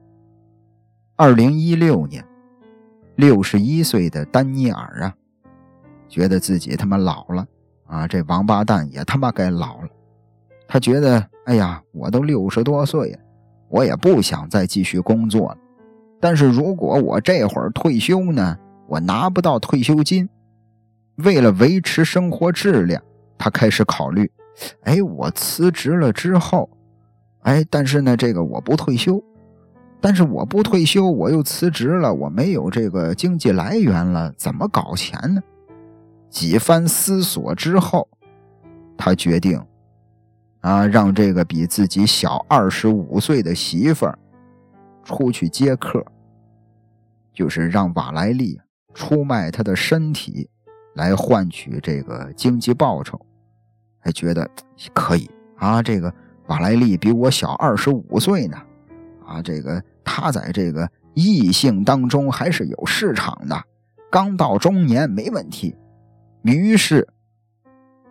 [1.17, 2.25] 二零一六年，
[3.17, 5.13] 六十一岁的丹尼尔啊，
[6.09, 7.45] 觉得自己他妈老了
[7.87, 9.89] 啊，这王八蛋也他妈该老了。
[10.69, 13.19] 他觉得，哎呀，我都六十多岁了，
[13.69, 15.59] 我也不想再继续工作了。
[16.21, 20.29] 但是如果我这会儿退休呢，我拿不到退休金。
[21.17, 23.03] 为了维持生活质量，
[23.37, 24.31] 他开始考虑：
[24.83, 26.69] 哎，我辞职了之后，
[27.41, 29.23] 哎，但是呢，这个我不退休，
[30.01, 35.43] 但是我不退休，我又辞职了，我没有这个经济来源了，怎么搞钱呢？
[36.29, 38.09] 几番思索之后，
[38.97, 39.63] 他决定。
[40.61, 44.17] 啊，让这个比自己小二十五岁的媳妇儿
[45.03, 46.07] 出去接客，
[47.35, 48.61] 就是让瓦莱丽
[48.95, 50.49] 出卖她的身体
[50.95, 53.21] 来换取这个经济报酬，
[54.03, 54.47] 还觉得
[54.93, 55.83] 可以啊。
[55.83, 56.13] 这个
[56.49, 58.59] 瓦莱丽比我小二十五岁呢，
[59.25, 63.59] 啊，这个他在这个异性当中还是有市场的，
[64.11, 65.75] 刚到中年没问题。
[66.43, 67.09] 于是，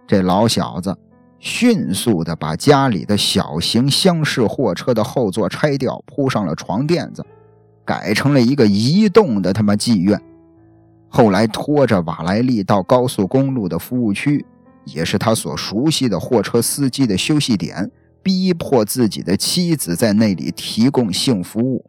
[0.08, 0.98] 这老小子。
[1.44, 7.26] 迅速的把家里的小型厢式货车的后座拆掉，铺上了床垫子，
[7.84, 10.22] 改成了一个移动的他妈妓院。
[11.10, 14.46] 后来拖着瓦莱丽到高速公路的服务区，
[14.86, 17.90] 也是他所熟悉的货车司机的休息点，
[18.24, 21.86] 逼迫自己的妻子在那里提供性服务。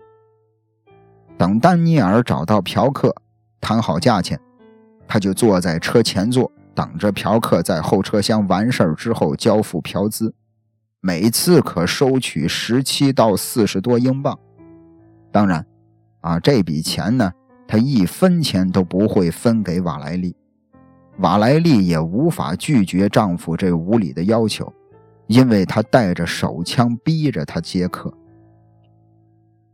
[1.36, 3.14] 等丹尼尔找到嫖客，
[3.60, 4.38] 谈好价钱，
[5.08, 6.50] 他就坐在车前座。
[6.74, 10.34] 等着嫖客在后车厢完事儿之后交付嫖资，
[11.02, 14.38] 每次可收取十七到四十多英镑。
[15.30, 15.66] 当然，
[16.22, 17.30] 啊，这笔钱呢，
[17.68, 20.34] 他一分钱都不会分给瓦莱丽，
[21.18, 24.72] 瓦莱丽也无法拒绝丈夫这无理的要求，
[25.26, 28.12] 因为他带着手枪逼着他接客。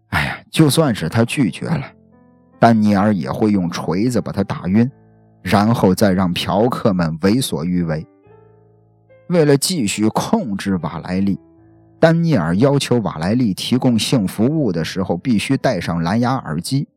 [0.08, 1.84] 哎呀，就算是他拒绝了，
[2.58, 4.90] 丹尼尔也会用锤子把他打晕。
[5.40, 8.04] 然后再让嫖客们为所欲为。
[9.28, 11.38] 为了继续控制瓦莱丽，
[12.00, 16.88] 丹尼尔要求瓦莱丽提供性服务的时候必须戴上蓝牙耳机，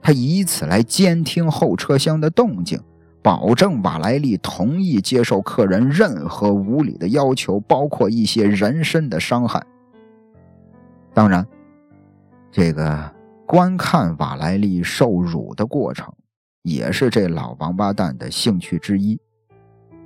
[0.00, 2.80] 他以此来监听后车厢的动静，
[3.22, 9.64] 保证瓦莱丽同意接受客人任何无理的要求，包括一些人身的伤害。
[11.14, 11.46] 当然，
[12.50, 13.10] 这个
[13.46, 16.12] 观看瓦莱丽受辱的过程。
[16.62, 19.18] 也是这老王八蛋的兴趣之一。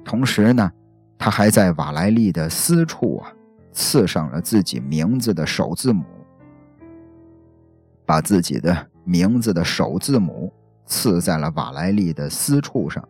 [0.03, 0.73] 同时呢，
[1.19, 3.31] 他还在瓦莱丽的私处啊，
[3.73, 6.03] 刺上了自己名字的首字母，
[8.07, 10.51] 把自己的名字的首字母
[10.87, 13.07] 刺在了瓦莱丽的私处上，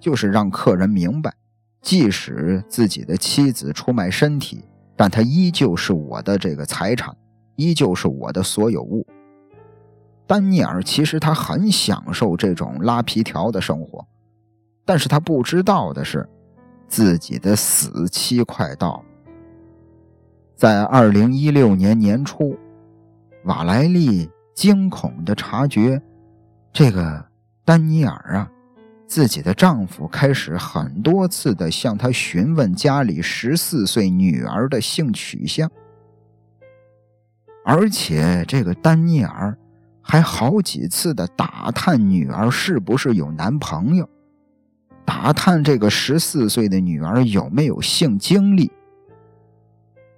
[0.00, 1.32] 就是让客人明白，
[1.80, 4.64] 即使自己的妻子出卖身体，
[4.96, 7.14] 但她依旧是我的这个财产，
[7.56, 9.06] 依旧是我的所有物。
[10.26, 14.06] 丹尼尔其实他很享受这种拉皮条的生活，
[14.84, 16.26] 但是他不知道的是，
[16.88, 19.04] 自己的死期快到了。
[20.56, 22.56] 在二零一六年年初，
[23.44, 26.00] 瓦莱丽惊恐地察觉，
[26.72, 27.24] 这个
[27.64, 28.50] 丹尼尔啊，
[29.06, 35.70] 自己的丈夫开始很多次的向她询问家里十四岁女儿的性取向，
[37.64, 39.56] 而且这个丹尼尔。
[40.04, 44.08] 还好几次的打探女儿是不是有男朋友，
[45.04, 48.68] 打探这个十四岁的女儿有没有性经历。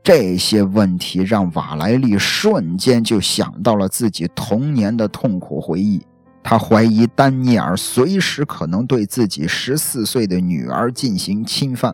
[0.03, 6.03] 这些问题让瓦莱丽瞬间就想到了自己童年的痛苦回忆。
[6.47, 11.93] 他怀疑丹尼尔随时可能对自己十四岁的女儿进行侵犯，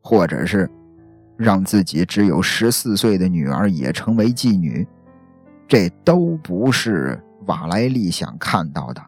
[0.00, 0.70] 或者是
[1.36, 4.86] 让自己只有十四岁的女儿也成为妓女。
[5.66, 9.02] 这都不是瓦莱丽想看到的。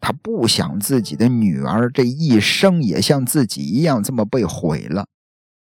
[0.00, 5.04] 他不想自己的女儿这一生也像自己一样这么被毁了。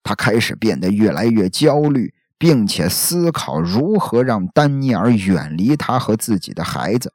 [0.04, 7.12] 他开始变得越来越焦虑，并且思考如何让丹尼尔远离他和自己的孩子。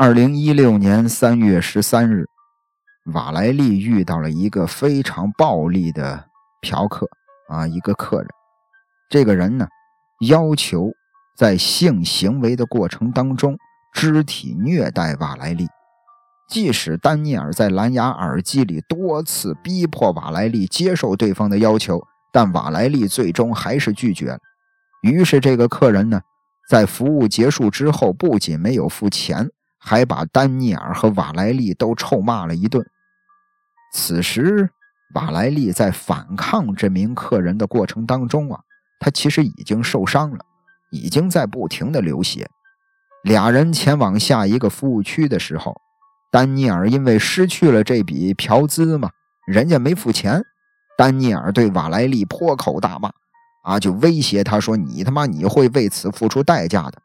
[0.00, 2.28] 二零一六年三月十三日，
[3.14, 6.24] 瓦莱丽遇到了一个非常暴力的
[6.60, 7.08] 嫖客
[7.48, 8.28] 啊，一个客人。
[9.10, 9.66] 这个人呢，
[10.20, 10.92] 要求
[11.36, 13.58] 在性行为的过程当中
[13.92, 15.66] 肢体虐待瓦莱丽。
[16.48, 22.00] 即使丹尼尔在蓝牙耳机里多次逼迫瓦莱丽接受对方的要求，
[22.32, 24.38] 但瓦莱丽最终还是拒绝了。
[25.02, 26.20] 于是，这个客人呢，
[26.70, 32.84] 在服务结束之后，不仅没有付钱，还把丹尼尔和瓦莱丽都臭骂了一顿。
[33.92, 34.70] 此时，
[35.14, 38.60] 瓦莱丽在反抗这名客人的过程当中啊，
[39.00, 40.38] 他其实已经受伤了，
[40.90, 42.48] 已经在不停的流血。
[43.24, 45.74] 俩人前往下一个服务区的时候。
[46.30, 49.10] 丹尼尔因为失去了这笔嫖资嘛，
[49.46, 50.44] 人家没付钱，
[50.98, 53.10] 丹尼尔对瓦莱丽破口大骂，
[53.62, 57.00] 啊，就威胁他说：“你他妈你会为此付出代价的。”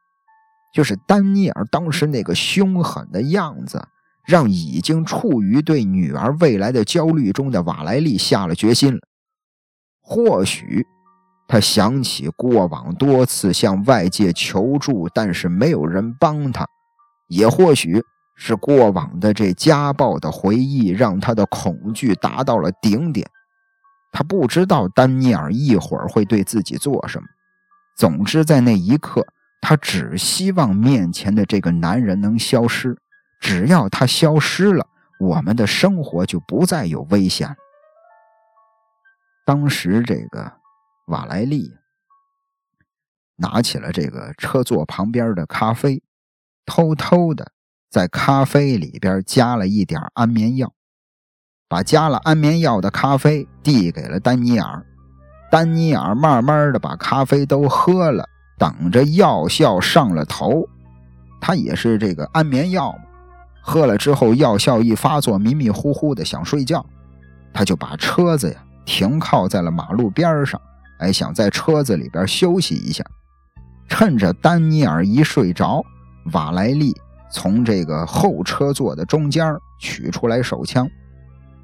[0.73, 3.87] 就是丹尼尔当时那个凶狠的样子，
[4.25, 8.99] 让已经处于对女儿未来的焦虑中的瓦莱丽下了决心了。
[10.01, 10.85] 或许
[11.47, 16.67] 他想起过往多次向外界求助，但是没有人帮他，
[17.29, 18.03] 也或许。
[18.35, 23.29] 是过往的这家暴的回忆，让他的恐惧达到了顶点。
[24.11, 27.27] 他不知道丹尼尔一会儿会对自己做什么。
[27.95, 29.23] 总之，在那一刻，
[29.63, 32.97] 他只希望面前的这个男人能消失。
[33.39, 34.85] 只要他消失了，
[35.21, 37.55] 我们的生活就不再有危险。
[39.45, 40.51] 当时，这个
[41.07, 41.73] 瓦莱丽
[43.37, 46.03] 拿起了这个车座旁边的咖啡，
[46.65, 47.53] 偷偷的。
[47.89, 50.73] 在咖啡里边加了一点安眠药，
[51.69, 54.85] 把加了安眠药的咖啡递给了丹尼尔。
[55.51, 58.27] 丹尼尔慢慢的把咖啡都喝了，
[58.57, 60.67] 等着药效上了头。
[61.39, 62.99] 他也是这个安眠药嘛，
[63.61, 66.85] 喝了之后药效一发作，迷迷糊糊的想睡觉，
[67.53, 70.59] 他就把车子呀停靠在了马路边上，
[70.99, 73.03] 哎，想在车子里边休息一下。
[73.89, 75.83] 趁着丹尼尔一睡着，
[76.31, 76.95] 瓦莱丽。
[77.29, 80.87] 从这个后车座的中间取出来手枪，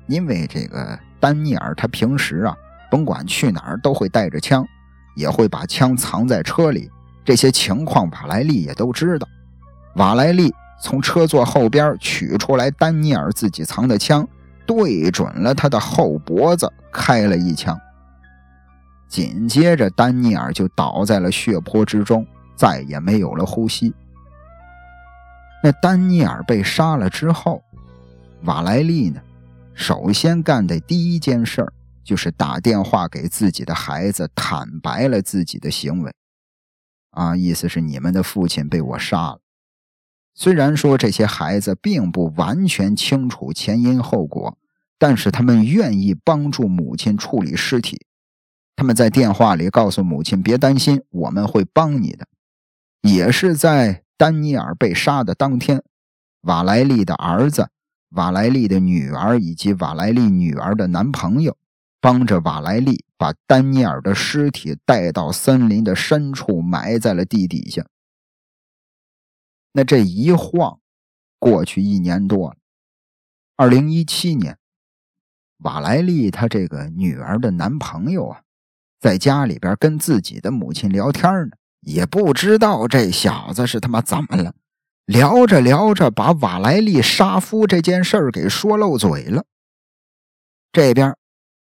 [0.07, 2.57] 因为这个丹尼尔他平时啊，
[2.89, 4.65] 甭管去哪儿都会带着枪，
[5.15, 6.89] 也会把枪藏在车里。
[7.25, 9.27] 这些情况瓦莱丽也都知道。
[9.95, 14.27] 瓦莱丽从车座后边取出来丹尼尔自己藏的枪，
[14.65, 17.79] 对准了他的后脖子开了一枪。
[19.07, 23.93] 紧接着，丹尼尔就倒在了血泊之中，再也没有了呼吸。
[25.63, 27.61] 那丹尼尔被杀了之后，
[28.43, 29.19] 瓦莱丽呢？
[29.73, 36.13] 首先干的第一件事儿就是打电话给自己的孩子，坦白了自己的行为。
[37.11, 39.41] 啊，意思是你们的父亲被我杀了。
[40.33, 44.57] 虽然说这些孩子并不完全清楚前因后果，
[44.97, 48.05] 但是他们愿意帮助母亲处理尸体。
[48.75, 52.27] 他们在电话里告诉母亲：“别担心，我们会帮你的。”
[53.03, 54.03] 也是在。
[54.19, 55.81] 丹尼尔被杀的当天，
[56.41, 57.69] 瓦莱丽的儿子、
[58.09, 61.55] 瓦莱丽的女儿以及瓦莱丽女儿的男朋友，
[62.01, 67.85] 帮着瓦莱丽把丹尼尔的尸体带到森林的深处，埋在了地底下。
[69.73, 70.79] 那这一晃，
[71.37, 72.57] 过去一年多了。
[73.55, 74.57] 二零一七年，
[75.59, 78.41] 瓦莱丽她这个女儿的男朋友啊，
[78.99, 81.51] 在家里边跟自己的母亲聊天呢。
[81.81, 84.53] 也不知道这小子是他妈怎么了，
[85.05, 89.45] 聊着聊着把瓦莱丽杀夫这件事儿给说漏嘴了。
[90.73, 91.15] 这边，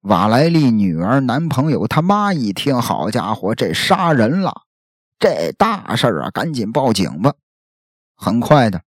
[0.03, 4.62] 瓦莱丽女儿男朋友他妈一听，好家伙，这杀人了，
[5.16, 7.32] 这大事儿啊，赶紧报警吧。
[8.16, 8.82] 很快的，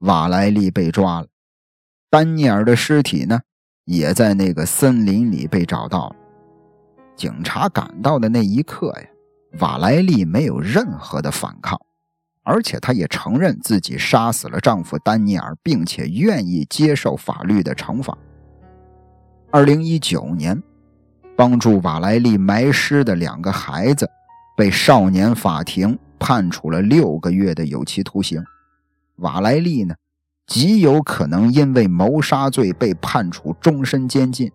[0.00, 1.28] 瓦莱丽被抓了，
[2.10, 3.42] 丹尼尔的尸体呢，
[3.84, 6.16] 也在那个森林里被找到了。
[7.14, 9.08] 警察赶到的那一刻呀。
[9.60, 11.80] 瓦莱丽没有任何的反抗，
[12.42, 18.18] 而且她也承认自己杀死了丈夫丹尼尔，并且愿意接受法律的惩罚。
[19.56, 20.62] 二零一九年，
[21.34, 24.06] 帮助瓦莱丽埋尸的两个孩子
[24.54, 28.44] 被少年法庭判处了六个月的有期徒刑。
[29.14, 29.94] 瓦莱丽呢，
[30.46, 34.52] 极有可能因为谋杀罪被判处终身监禁。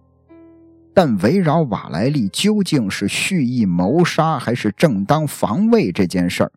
[0.93, 6.51] 但围绕瓦莱丽究竟是蓄意谋杀还是正当防卫这件事儿，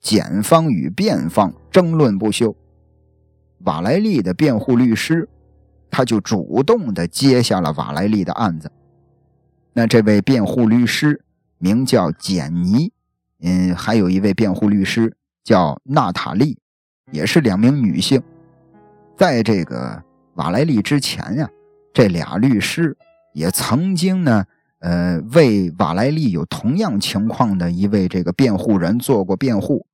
[0.00, 2.56] 检方与辩方争论不休。
[3.64, 5.28] 瓦莱丽的辩护律师，
[5.90, 8.70] 他就主动的接下了瓦莱丽的案子。
[9.72, 11.22] 那这位辩护律师
[11.58, 12.92] 名叫简尼，
[13.42, 16.58] 嗯，还有一位辩护律师叫娜塔莉，
[17.10, 18.22] 也是两名女性。
[19.16, 20.02] 在这个
[20.34, 21.50] 瓦莱丽之前呀，
[21.92, 22.96] 这俩律师。
[23.32, 24.44] 也曾经呢，
[24.80, 29.86] 呃，为瓦莱丽有同样情况的一位这个辩护人做过辩护。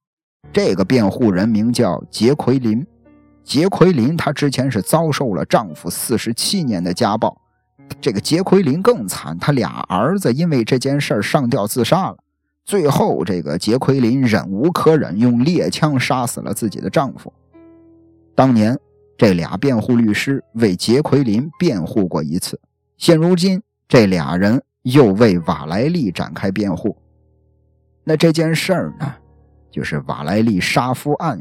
[0.55, 2.87] 这个辩护人名叫杰奎琳。
[3.47, 7.41] 杰奎琳她之前是遭受了丈夫四十七年的家暴。
[8.01, 12.17] 这个杰奎琳更惨，她俩儿子因为这件事上吊自杀了。
[12.65, 17.33] 最后，这个杰奎琳忍无可忍，用猎枪杀死了自己的丈夫。
[18.35, 18.77] 当年，
[19.17, 22.61] 这俩辩护律师为杰奎琳辩护过一次。
[22.99, 26.97] 现如今，这俩人又为瓦莱丽展开辩护。
[28.03, 29.15] 那这件事儿呢，
[29.71, 31.41] 就是瓦莱丽杀夫案，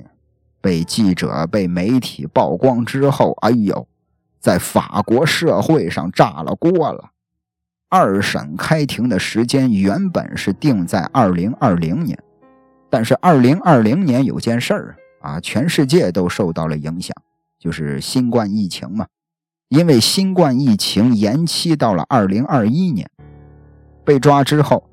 [0.65, 3.87] 被记者、被媒体曝光之后，哎呦，
[4.39, 7.11] 在法国社会上炸了锅了。
[7.87, 12.17] 二审开庭的时间原本是定在二零二零年，
[12.89, 17.15] 但是二零二零年有件事儿啊，全世界都受到了影响，
[17.59, 19.05] 就是新冠疫情嘛。
[19.69, 23.07] 因为新冠疫情延期到了二零二一年，
[24.03, 24.89] 被抓之后，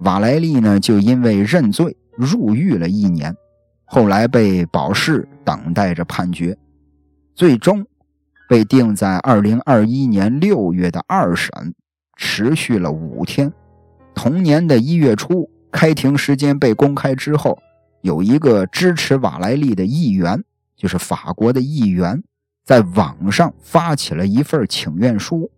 [0.00, 3.34] 瓦莱丽呢就因为认罪入狱了一年，
[3.84, 6.56] 后来被保释，等待着判决，
[7.34, 7.86] 最终
[8.48, 11.50] 被定在二零二一年六月的二审，
[12.16, 13.52] 持续了五天。
[14.14, 17.58] 同年的一月初，开庭时间被公开之后，
[18.00, 20.42] 有一个支持瓦莱丽的议员，
[20.76, 22.22] 就是法国的议员。
[22.64, 25.50] 在网上发起了一份请愿书，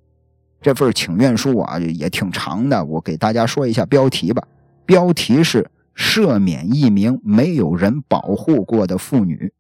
[0.61, 4.43] 这份请愿书啊也挺长的，我给大家说一下标题吧。
[4.85, 9.53] 标题是“赦免一名没有人保护过的妇女”。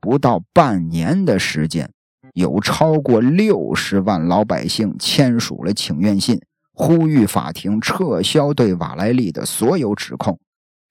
[0.00, 1.90] 不到半年的时间，
[2.34, 6.40] 有超过六十万老百姓签署了请愿信，
[6.72, 10.38] 呼吁法庭撤销对瓦莱丽的所有指控，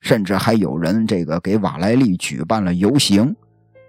[0.01, 3.35] 甚至还有人这个给瓦莱丽举办了游行。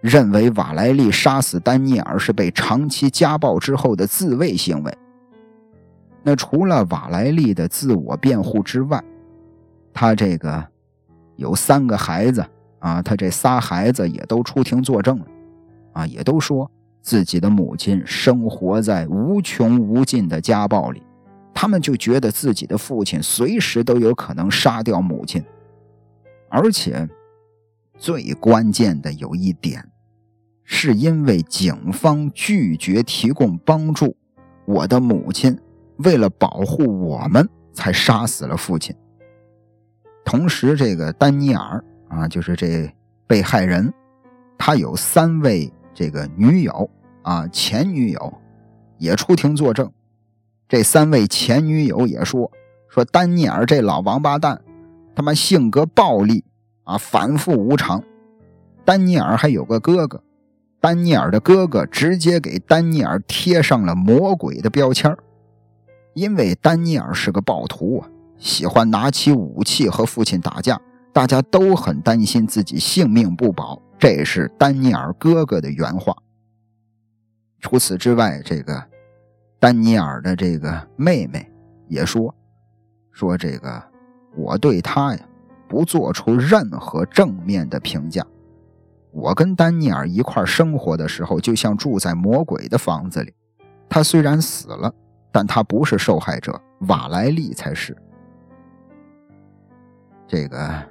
[0.03, 4.95] 认为瓦莱丽杀死丹尼尔是被长期家暴之后的自卫行为。
[6.22, 9.03] 那除了瓦莱丽的自我辩护之外，
[9.95, 10.66] 他这个
[11.36, 12.45] 有三个孩子
[12.80, 15.26] 啊，他这仨孩子也都出庭作证了，
[15.92, 16.70] 啊，也都说
[17.01, 21.03] 自己的母亲生活在无穷无尽的家暴里，
[21.55, 25.42] 他们就觉得自己的父亲随时都有可能杀掉母亲，
[26.51, 27.09] 而且
[27.97, 29.88] 最关键的有一点。
[30.66, 34.16] 是因为警方拒绝提供帮助，
[34.64, 35.61] 我的母亲
[35.99, 38.97] 为了保护我们才杀死了父亲。
[40.25, 42.93] 同时，这个丹尼尔啊，就是这
[43.27, 43.93] 被害人，
[44.57, 46.89] 他有三位这个女友
[47.22, 48.35] 啊，前女友
[48.99, 49.91] 也出庭作证。
[50.68, 52.51] 这三位前女友也说
[52.89, 54.61] 说丹尼尔这老王八蛋，
[55.14, 56.43] 他妈性格暴戾
[56.85, 58.03] 啊，反复无常。
[58.85, 60.20] 丹尼尔还有个哥哥。
[60.81, 65.16] 丹尼尔的哥哥直接给丹尼尔贴上了魔鬼的标签
[66.12, 68.09] 因为丹尼尔是个暴徒啊，
[68.39, 70.80] 喜欢拿起武器和父亲打架，
[71.12, 73.80] 大家都很担心自己性命不保。
[73.99, 76.14] 这是丹尼尔哥哥的原话。
[77.61, 78.85] 除此之外，这个
[79.59, 81.51] 丹尼尔的这个妹妹
[81.89, 82.35] 也说，
[83.11, 83.82] 说这个
[84.37, 85.20] 我对他呀，
[85.66, 88.22] 不做出任何正面的评价。
[89.11, 93.32] 我跟丹尼尔一块生活的时候，就像住在魔鬼的房子里。
[93.89, 94.93] 他虽然死了，
[95.32, 97.97] 但他不是受害者，瓦莱丽才是。
[100.35, 100.82] 这个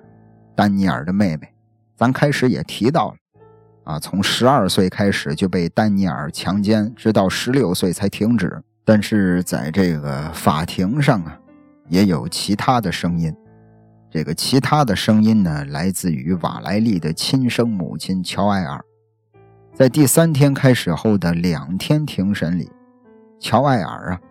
[0.55, 1.53] 丹尼尔的妹妹，
[1.97, 3.15] 咱开始也提到了
[3.83, 8.63] 啊，从十二岁开始就被丹尼尔强奸，直到十六岁才停止。
[8.85, 11.37] 但是在这个法庭上啊，
[11.89, 13.35] 也有其他的声音。
[14.09, 18.81] 这个其他的声音呢，来自于瓦莱丽的亲生母亲乔艾尔。
[19.73, 22.71] 在第三天开始后的两天庭审里，
[23.41, 24.21] 乔艾尔啊，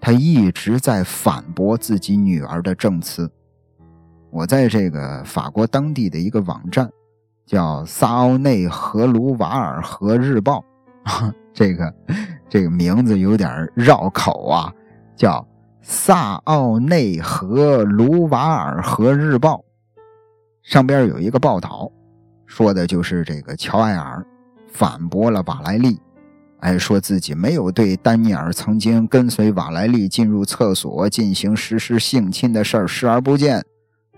[0.00, 3.30] 他一直在反驳自己女儿的证词。
[4.30, 6.90] 我在这个法国当地的一个网站，
[7.46, 10.64] 叫萨奥内和卢瓦尔河日报，
[11.52, 11.94] 这个
[12.48, 14.72] 这个名字有点绕口啊，
[15.16, 15.46] 叫。
[15.88, 19.64] 萨奥内和卢瓦尔河日报
[20.64, 21.88] 上边有一个报道，
[22.44, 24.26] 说的就是这个乔埃尔
[24.66, 25.96] 反驳了瓦莱丽。
[26.58, 33.64] 哎，说自己没有对丹尼尔曾经跟随瓦莱丽进入厕所进行实施性侵的事儿视而不见。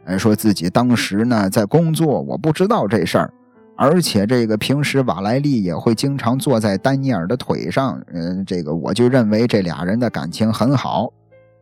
[0.08, 3.32] 哎，说自己当时呢在工作，我不知道这事儿。
[3.76, 11.12] 而且这个平时瓦莱丽也会经常坐在丹尼尔的腿上，嗯，这个我就认为这俩人的感情很好。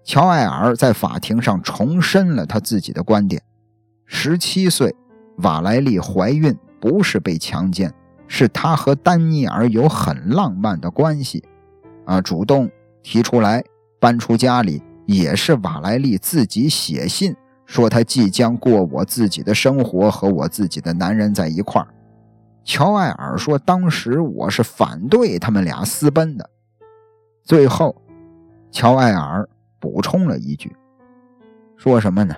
[0.05, 3.42] 乔艾尔在法庭上重申了他自己的观点：
[4.07, 4.94] 十七岁，
[5.38, 7.92] 瓦莱丽怀孕不是被强奸，
[8.28, 11.42] 是他和丹尼尔有很浪漫的关系，
[12.05, 12.70] 啊，主动
[13.03, 13.62] 提出来
[13.99, 17.34] 搬出家里，也是瓦莱丽自己写信
[17.67, 21.89] 说他即将过我自己的生活，和我自己的男人在一块儿。
[22.64, 26.49] 乔艾尔说：“当时我是反对他们俩私奔的。”
[27.45, 27.95] 最后，
[28.71, 29.49] 乔艾尔
[29.79, 30.75] 补充了一句
[31.77, 32.35] ：“说什么呢？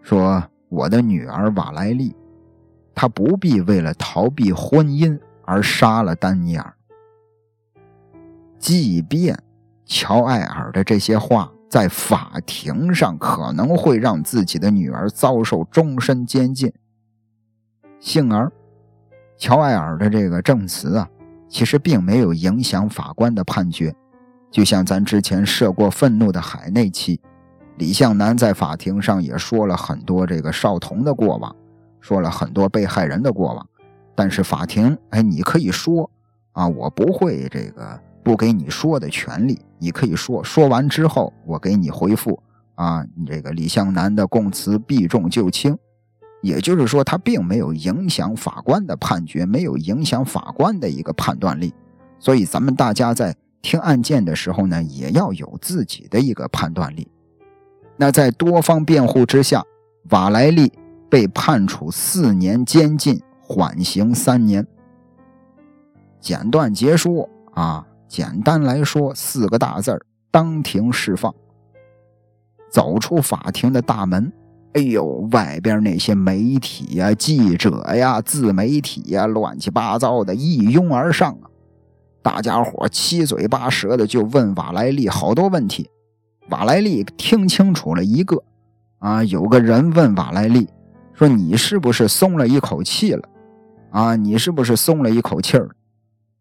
[0.00, 2.14] 说我的女儿瓦莱丽，
[2.94, 6.74] 她不必为了逃避婚姻而杀了丹尼尔。
[8.58, 9.38] 即便
[9.84, 16.72] 乔艾尔的这些话在法庭上可能会让自己的女儿遭受终身监禁，
[17.98, 18.48] 幸而。”
[19.36, 21.10] 乔艾尔的这个证词啊，
[21.48, 23.92] 其实并没有影响法官的判决。
[24.52, 27.20] 就像咱之前涉过愤怒的海那期，
[27.78, 31.56] 李向南在法庭上也说了很多这个少童的过往，
[32.00, 33.68] 说了很多被害人的过往。
[34.14, 36.08] 但是法庭，哎，你可以说
[36.52, 42.42] 啊，我不会这个不给你说的权利，你可以说，说完之后我给你回复
[42.74, 45.76] 啊，你这个李向南的供词避重就轻。
[46.40, 51.72] 也就是说，他并没有影响法官的判决，没有影响法官的一个判断力。
[52.18, 57.08] 所以，咱们大家在听案件的时候呢，也要有自己的一个判断力。
[57.96, 59.62] 那在多方辩护之下，
[60.10, 60.70] 瓦莱丽
[61.08, 64.66] 被判处四年监禁，缓刑三年。
[66.20, 70.00] 简短结束啊，简单来说，四个大字儿：
[70.30, 71.34] 当庭释放。
[72.70, 74.32] 走出法庭的大门。
[74.74, 81.50] 哎呦，外边那些媒体呀、记者呀、自媒体呀，乱七八糟的一拥而上啊！
[82.22, 85.90] 大家伙七嘴八舌的就问瓦莱丽好多问题。
[86.50, 88.40] 瓦莱丽听清楚了一个
[89.00, 90.68] 啊，有个人问瓦莱丽
[91.14, 93.28] 说：“你是不是松了一口气了？
[93.90, 95.68] 啊，你是不是松了一口气儿？”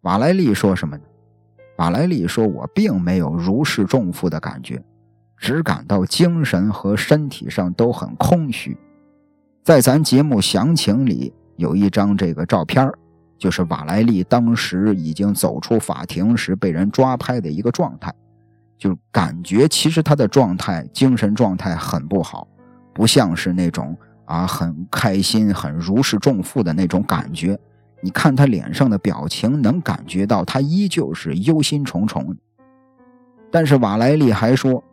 [0.02, 1.04] 瓦莱丽说什么呢？
[1.78, 4.82] 瓦莱丽说：“我并没有如释重负的感觉。”
[5.36, 8.78] 只感到精神和身体上都很空虚，
[9.62, 12.90] 在咱节目详情里有一张这个照片
[13.38, 18.14] 就是瓦莱丽当时已经走出法庭时被人抓拍的一个状态，
[18.78, 22.48] 就感觉其实他的状态精神状态很不好，
[22.94, 27.60] 不像是那种啊很开心、很如释重负的那种感觉。
[28.04, 32.36] 你看他脸上的表情，能感觉到他依旧是忧心忡忡。
[33.50, 34.84] 但是瓦莱丽还说。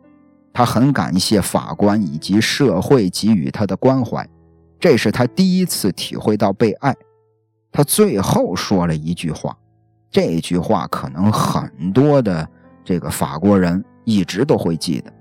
[0.53, 4.27] 他很感谢法官以及社会给予他的关怀，
[4.77, 6.93] 这是他第一次体会到被爱。
[7.71, 9.57] 他最后说了一句话，
[10.09, 12.45] 这句话可能很多的
[12.83, 15.13] 这个法国人一直都会记得。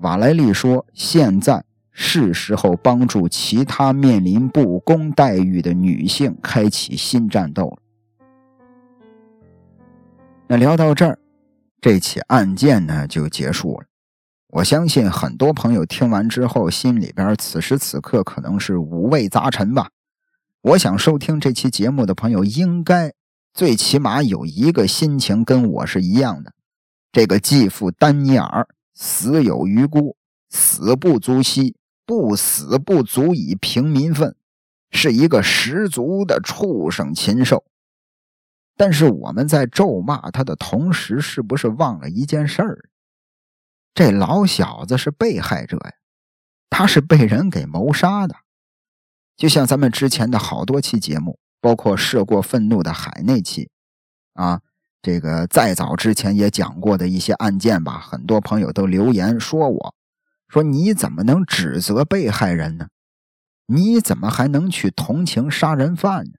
[0.00, 1.64] 瓦莱丽说：“现在
[1.98, 7.78] 是时候帮助其他面临不公待遇的女性开启新战斗了。”
[10.46, 11.18] 那聊到这儿，
[11.80, 13.86] 这起案件呢就结束了。
[14.48, 19.88] 我相信很多朋友听完之后，心里边此时此刻可能是五味杂陈吧。
[20.60, 23.12] 我想收听这期节目的朋友，应该
[23.54, 26.52] 最起码有一个心情跟我是一样的：
[27.10, 30.16] 这个继父丹尼尔死有余辜，
[30.50, 31.74] 死不足惜，
[32.06, 34.34] 不死不足以平民愤，
[34.90, 37.64] 是一个十足的畜生禽兽。
[38.76, 42.88] 但是我们在咒骂他的同时，是不是忘了一件事儿？
[43.92, 45.92] 这老小子是被害者呀，
[46.68, 48.36] 他是被人给谋杀的，
[49.34, 53.70] 就像咱们之前的好多期节目，包括涉过愤怒的海那期，
[54.34, 54.60] 啊，
[55.00, 59.94] 这个再早之前也讲过的一些案件吧，很多朋友都留言说我，
[60.56, 62.86] 说你怎么能指责被害人呢？
[63.66, 66.30] 你怎么还能去同情杀人犯呢？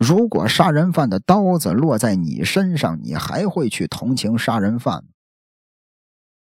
[0.00, 5.10] 如果杀人犯的刀子落在你身上，你还会去同情杀人犯吗？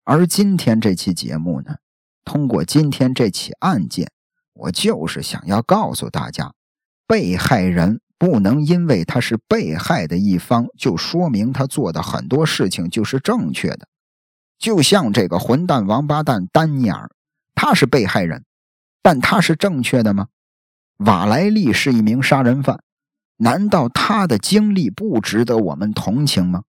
[0.05, 1.79] 而今天这期节目呢，
[2.25, 4.13] 通过今天这起案件，
[4.53, 6.53] 我就是想要告诉大家，
[7.09, 13.89] 被害人不能因为他是被害的一方，就说明他做的很多事情就是正确的。
[14.59, 17.11] 就像这个混蛋王八蛋丹尼尔，
[17.55, 18.45] 他是被害人，
[19.03, 20.29] 但他是正确的吗？
[20.99, 22.81] 瓦莱丽是一名杀人犯，
[23.37, 26.63] 难道他的经历不值得我们同情吗？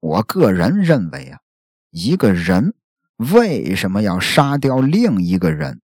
[0.00, 1.38] 我个人认为啊，
[1.92, 2.74] 一个人
[3.16, 5.80] 为什么要杀掉另一个人，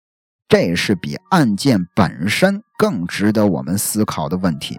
[0.50, 4.78] 这是比案件本身更值得我们思考的问题。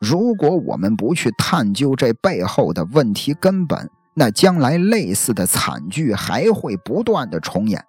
[0.00, 7.84] 如果我们不去探究这背后的问题根本，那将来类似的惨剧还会不断的重演。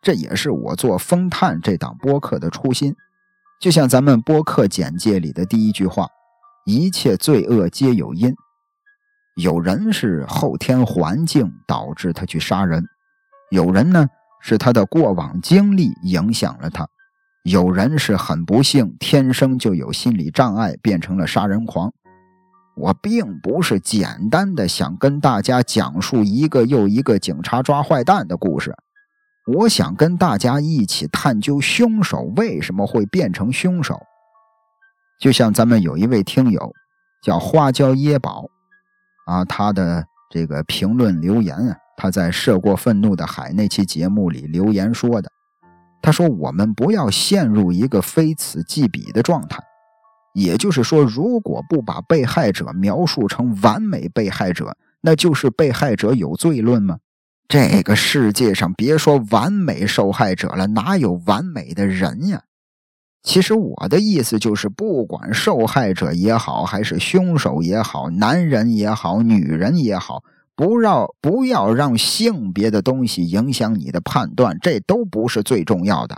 [0.00, 2.96] 这也是我做《风探》这档播客的初心。
[3.60, 6.08] 就像咱们播客简介里的第一句话
[6.64, 8.34] ：“一切罪恶皆有因。”
[9.36, 12.82] 有人是后天环境导致他去杀人，
[13.50, 14.08] 有人呢
[14.40, 16.88] 是他的过往经历影响了他，
[17.44, 21.92] 有人是很不幸，天生就有心理障碍，变成了杀人狂。
[22.74, 28.74] 我并不是简单的想跟大家讲述一个又一个警察抓坏蛋的故事。
[29.46, 34.00] 我想跟大家一起探究凶手为什么会变成凶手。
[35.20, 36.72] 就像咱们有一位听友
[37.22, 38.46] 叫花椒椰宝，
[39.26, 45.30] 啊，他的这个评论留言啊，他在《涉过愤怒的海》那期节目里留言说的，
[46.00, 49.62] 他说：“我们不要陷入一个非此即彼的状态，
[50.32, 56.98] 也就是说，如果不把被害者描述成完美被害者，那就是被害者有罪论吗？”
[57.48, 62.44] 这个世界上，别说完美受害者了，哪有完美的人呀？
[63.22, 70.24] 其实我的意思就是，不管受害者也好，还是凶手也好，男人也好，女人也好，
[70.56, 76.16] 不要不要让性别的东西影响你的判断，这都不是最重要的。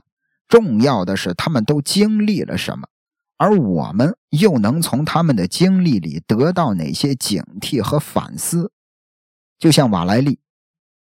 [0.49, 2.87] 重要的是他们都经历了什么，
[3.37, 8.73] 而我们又能从他们的经历里得到哪些警惕和反思？
[9.59, 10.41] 就像瓦莱丽。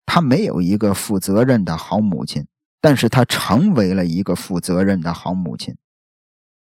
[0.07, 2.47] 他没有一个负责任的好母亲，
[2.79, 5.75] 但是他成为了一个负责任的好母亲。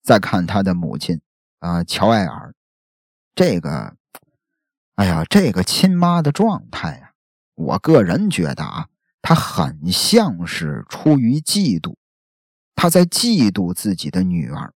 [0.04, 1.22] 再看他的母亲
[1.60, 2.54] 啊，乔艾尔，
[3.34, 3.96] 这个，
[4.96, 7.12] 哎呀，这个亲妈的状态啊，
[7.56, 8.90] 我个人觉得啊，
[9.22, 11.96] 他很像是出于嫉妒，
[12.76, 14.74] 他在嫉妒自己的女儿，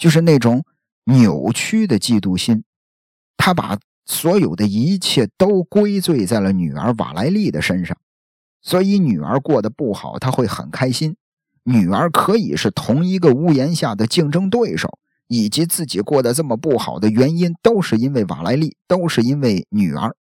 [0.00, 0.64] 就是那种
[1.04, 2.64] 扭曲的嫉妒心，
[3.36, 3.78] 他把。
[4.06, 7.96] 所有的一切都归罪在了女儿瓦莱丽的身上，
[8.60, 11.16] 所以女儿过得不好，他会很开心。
[11.62, 14.98] 女儿可以是同一个屋檐下的竞争对手，
[15.28, 20.16] 以及自己过得这么不好的原因，都是因为瓦莱丽，都是因为女儿。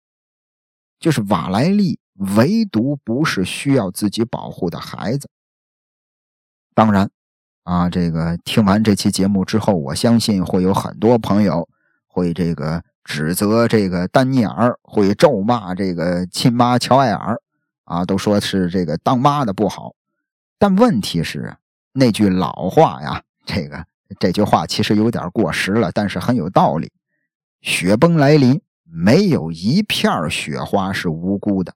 [0.99, 1.99] 就是瓦莱丽，
[2.35, 5.29] 唯独不是需要自己保护的孩子。
[6.73, 7.09] 当然，
[7.67, 11.67] 啊，这个听完这期节目之后，我相信会有很多朋友
[12.07, 12.81] 会这个。
[13.09, 17.39] 指责这个丹尼尔，会咒骂这个亲妈乔艾尔，
[17.85, 19.93] 啊，都说是这个当妈的不好。
[20.59, 21.55] 但问题是，
[21.93, 23.85] 那句老话呀，这个
[24.19, 26.91] 这句话其实有点过时了，但是很有道理。
[27.61, 31.73] 雪崩来临，没有一片雪花是无辜的。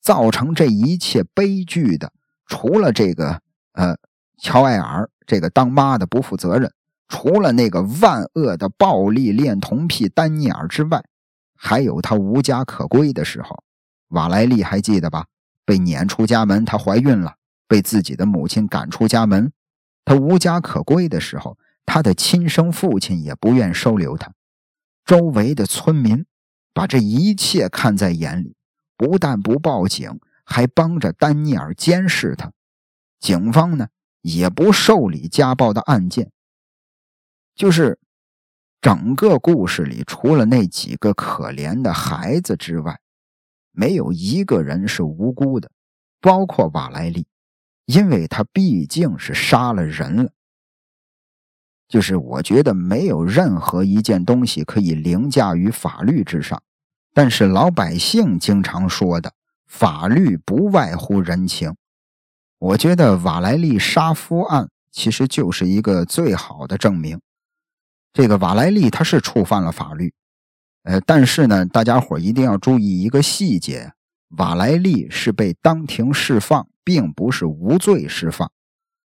[0.00, 2.12] 造成这一切悲剧的，
[2.46, 3.40] 除了这个
[3.72, 3.96] 呃
[4.38, 6.72] 乔艾尔这个当妈的不负责任。
[7.08, 11.02] 除了那个万恶的暴力恋童癖丹尼尔之外，
[11.56, 13.64] 还有他无家可归的时候。
[14.08, 15.26] 瓦莱丽还记得吧？
[15.64, 17.34] 被撵出家门，她怀孕了，
[17.66, 19.52] 被自己的母亲赶出家门。
[20.04, 24.32] 她无家可归的时候，她的亲生父亲也不愿收留她。
[25.04, 26.24] 周围的村民
[26.72, 28.54] 把这一切看在眼里，
[28.96, 32.52] 不但不报警，还帮着丹尼尔监视他。
[33.20, 33.88] 警方呢，
[34.36, 36.30] 也不受理家暴的案件。
[37.54, 37.98] 就是
[38.80, 43.00] 整个故事里，除了那几个可怜的孩子之外，
[43.72, 45.70] 没有一个人是无辜的，
[46.20, 47.26] 包括瓦莱丽，
[47.86, 50.30] 因为他毕竟是杀了人了。
[51.88, 56.62] 就是我觉得没有任何一件东西可以凌驾于法律之上，
[57.14, 59.32] 但是老百姓经常说的
[59.66, 61.74] “法律不外乎人情”，
[62.58, 67.20] 我觉得瓦莱丽杀夫案其实就是一个最好的证明。
[68.12, 70.12] 这个瓦莱丽他是触犯了法律，
[70.82, 73.92] 呃，但是呢，大家伙一定要注意一个细节：
[74.30, 78.50] 瓦莱丽是被当庭释放，并不是无罪释放。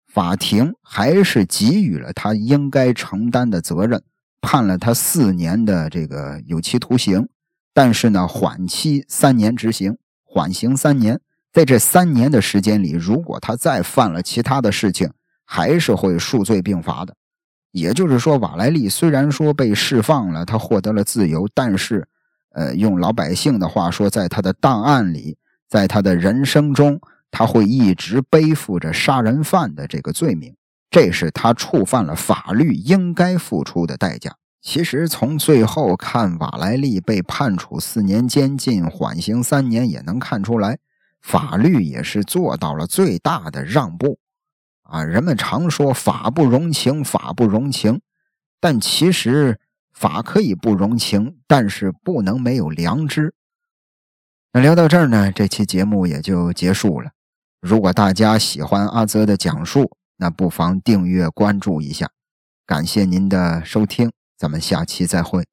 [0.08, 4.04] 法庭还是给予了他应该承担的责任，
[4.39, 7.28] 判了他四年的这个有期徒刑，
[7.74, 11.20] 但是呢，缓期三年执行，缓刑三年。
[11.54, 15.08] 在这三年的时间里，如果他再犯了其他的事情，
[15.45, 17.16] 还是会数罪并罚的。
[17.72, 22.08] 也就是说，瓦莱丽虽然说被释放了，他获得了自由，但是，
[22.54, 25.38] 呃，用老百姓的话说，在他的档案里，
[25.70, 26.99] 在他的人生中，
[27.30, 30.56] 他会一直背负着杀人犯的这个罪名，
[30.89, 34.36] 这是他触犯了法律应该付出的代价。
[34.60, 40.78] 其实从最后看瓦莱丽被判处四年监禁，缓刑三年，也能看出来，
[41.24, 44.19] 法律也是做到了最大的让步。
[44.84, 48.01] 啊，人们常说法不容情，法不容情，
[48.59, 49.59] 但其实
[49.91, 53.34] 法可以不容情，但是不能没有良知。
[54.51, 57.11] 那聊到这儿呢，这期节目也就结束了。
[57.61, 62.11] 如果大家喜欢阿泽的讲述，那不妨订阅关注一下。
[62.65, 65.53] 感谢您的收听，咱们下期再会。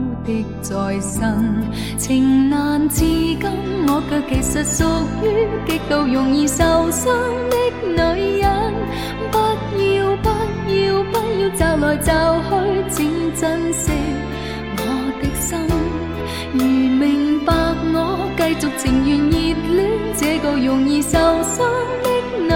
[0.25, 1.63] 的再生，
[1.97, 3.39] 情难自禁，
[3.87, 4.83] 我却其实属
[5.23, 5.25] 于
[5.67, 7.13] 极度容易受伤
[7.49, 8.45] 的女人。
[9.31, 9.37] 不
[9.79, 10.27] 要不
[10.69, 12.11] 要不要找来找
[12.41, 12.49] 去，
[12.89, 12.99] 请
[13.35, 13.91] 珍惜
[14.77, 14.79] 我
[15.21, 15.49] 的心。
[16.53, 17.53] 如明白
[17.93, 17.95] 我，
[18.37, 19.33] 继续情愿热
[19.75, 19.79] 恋
[20.17, 21.11] 这个容易受
[21.43, 21.57] 伤
[22.03, 22.07] 的
[22.37, 22.50] 女人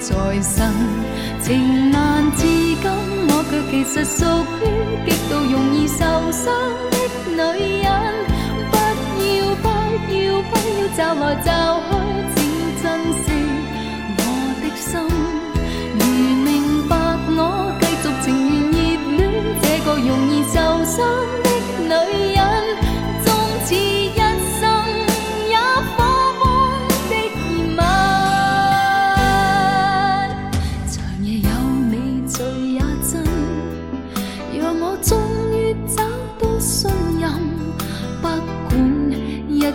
[0.00, 0.08] 在
[0.40, 0.72] 生。
[1.40, 2.84] 情难自禁，
[3.28, 4.18] 我却其实属
[4.60, 4.64] 于
[5.04, 5.98] 极度容易受
[6.32, 6.44] 伤
[7.36, 7.86] 的女人。
[8.70, 9.66] 不要不
[10.12, 10.18] 要
[10.50, 11.48] 不要找来找
[11.86, 11.90] 去，
[12.34, 12.38] 请
[12.82, 12.84] 珍
[13.22, 13.24] 惜
[14.16, 14.20] 我
[14.60, 14.88] 的心。
[15.98, 16.00] 如
[16.44, 16.48] 明
[16.88, 16.92] 白
[17.36, 17.38] 我，
[17.80, 18.26] 继续情
[18.72, 18.74] 愿
[19.16, 19.32] 热恋
[19.62, 20.56] 这个容易受。
[20.90, 20.96] 伤
[21.88, 22.29] 的女人，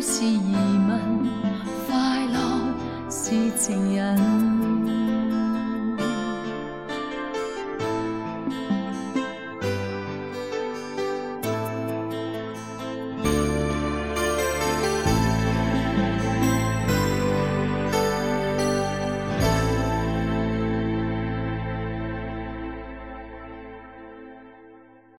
[0.00, 0.54] 是疑
[0.88, 1.00] 问，
[1.86, 2.38] 快乐
[3.10, 4.51] 是情人。